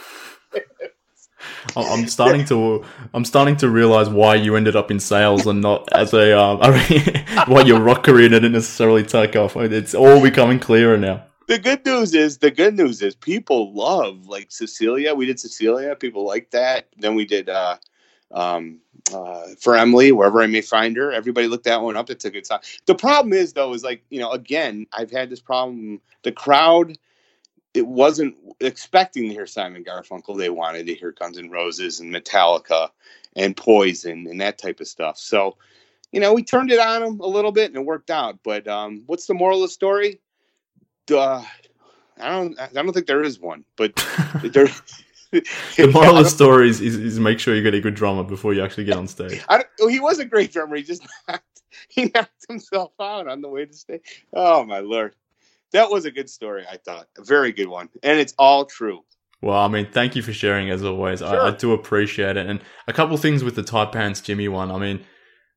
[1.76, 2.84] I'm starting to
[3.14, 6.60] I'm starting to realize why you ended up in sales and not as a um,
[6.90, 9.56] mean, why your rock career didn't necessarily take off.
[9.56, 11.24] It's all becoming clearer now.
[11.48, 15.14] the good news is the good news is people love like Cecilia.
[15.14, 15.94] We did Cecilia.
[15.96, 16.88] People like that.
[16.96, 17.76] Then we did uh
[18.30, 18.80] um
[19.12, 21.12] uh for Emily, wherever I may find her.
[21.12, 22.10] Everybody looked that one up.
[22.10, 22.60] It's a good song.
[22.86, 26.00] The problem is though, is like, you know, again, I've had this problem.
[26.22, 26.98] The crowd
[27.74, 30.36] it wasn't expecting to hear Simon Garfunkel.
[30.36, 32.90] They wanted to hear Guns N' Roses and Metallica
[33.34, 35.18] and Poison and that type of stuff.
[35.18, 35.56] So,
[36.10, 38.40] you know, we turned it on them a little bit and it worked out.
[38.42, 40.20] But um, what's the moral of the story?
[41.10, 41.44] Uh,
[42.20, 42.60] I don't.
[42.60, 43.64] I don't think there is one.
[43.76, 43.94] But
[44.42, 44.68] there.
[45.76, 48.22] The moral of the story is, is, is make sure you get a good drummer
[48.22, 49.42] before you actually get on stage.
[49.48, 50.76] I don't, well, he was a great drummer.
[50.76, 54.26] He just knocked, he knocked himself out on the way to stage.
[54.34, 55.14] Oh my lord,
[55.72, 56.64] that was a good story.
[56.70, 59.00] I thought a very good one, and it's all true.
[59.40, 61.18] Well, I mean, thank you for sharing as always.
[61.18, 61.28] Sure.
[61.28, 62.46] I, I do appreciate it.
[62.46, 64.70] And a couple things with the tight pants Jimmy one.
[64.70, 65.04] I mean,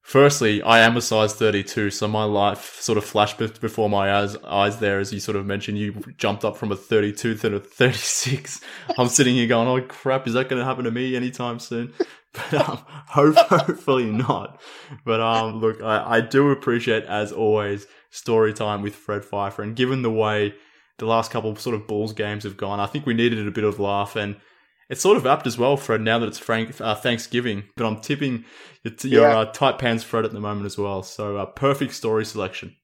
[0.05, 4.35] Firstly, I am a size 32, so my life sort of flashed before my eyes,
[4.45, 5.79] eyes there as you sort of mentioned.
[5.79, 8.61] You jumped up from a 32 to a 36.
[8.99, 11.91] I'm sitting here going, oh crap, is that going to happen to me anytime soon?
[12.51, 14.61] But um, hope, hopefully not.
[15.05, 19.61] But um, look, I, I do appreciate, as always, story time with Fred Pfeiffer.
[19.61, 20.55] And given the way
[20.97, 23.51] the last couple of sort of Bulls games have gone, I think we needed a
[23.51, 24.15] bit of laugh.
[24.15, 24.37] And
[24.89, 27.63] it's sort of apt as well, Fred, now that it's Frank, uh, Thanksgiving.
[27.75, 28.45] But I'm tipping
[28.83, 29.37] your, your yeah.
[29.39, 31.03] uh, tight pants Fred at the moment as well.
[31.03, 32.75] So uh, perfect story selection.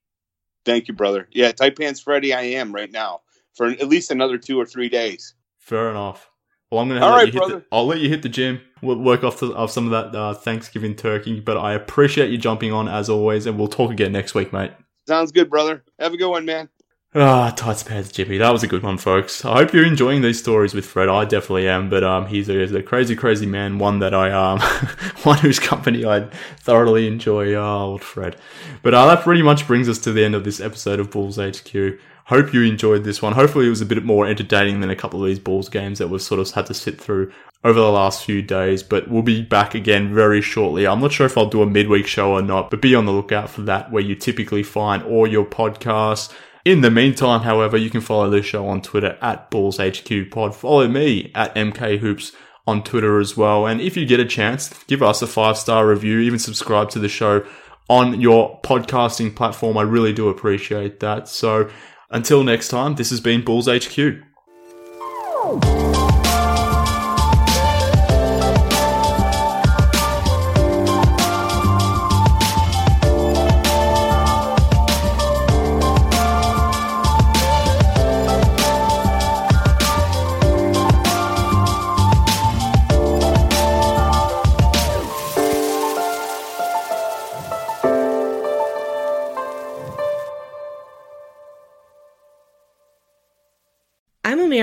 [0.65, 1.27] Thank you, brother.
[1.31, 3.21] Yeah, tight pants Freddy, I am right now
[3.55, 5.33] for at least another two or three days.
[5.57, 6.29] Fair enough.
[6.69, 8.61] Well, I'm gonna let right, you hit the, I'll let you hit the gym.
[8.81, 11.41] We'll work off, the, off some of that uh, Thanksgiving turkey.
[11.41, 14.71] But I appreciate you jumping on as always, and we'll talk again next week, mate.
[15.07, 15.83] Sounds good, brother.
[15.99, 16.69] Have a good one, man.
[17.13, 18.39] Ah, tights pads Jippy.
[18.39, 19.43] That was a good one, folks.
[19.43, 21.09] I hope you're enjoying these stories with Fred.
[21.09, 23.79] I definitely am, but um, he's a, he's a crazy, crazy man.
[23.79, 24.59] One that I um,
[25.23, 26.29] one whose company I
[26.59, 27.53] thoroughly enjoy.
[27.53, 28.37] Oh, old Fred.
[28.81, 31.35] But uh, that pretty much brings us to the end of this episode of Bulls
[31.35, 31.99] HQ.
[32.27, 33.33] Hope you enjoyed this one.
[33.33, 36.07] Hopefully, it was a bit more entertaining than a couple of these Bulls games that
[36.07, 37.33] we've sort of had to sit through
[37.63, 38.83] over the last few days.
[38.83, 40.87] But we'll be back again very shortly.
[40.87, 43.11] I'm not sure if I'll do a midweek show or not, but be on the
[43.11, 46.33] lookout for that where you typically find all your podcasts
[46.63, 50.53] in the meantime, however, you can follow the show on Twitter at BullsHQPod.
[50.53, 52.33] Follow me at MKHoops
[52.67, 53.65] on Twitter as well.
[53.65, 56.99] And if you get a chance, give us a five star review, even subscribe to
[56.99, 57.43] the show
[57.89, 59.77] on your podcasting platform.
[59.77, 61.27] I really do appreciate that.
[61.27, 61.69] So
[62.11, 64.21] until next time, this has been Bulls HQ.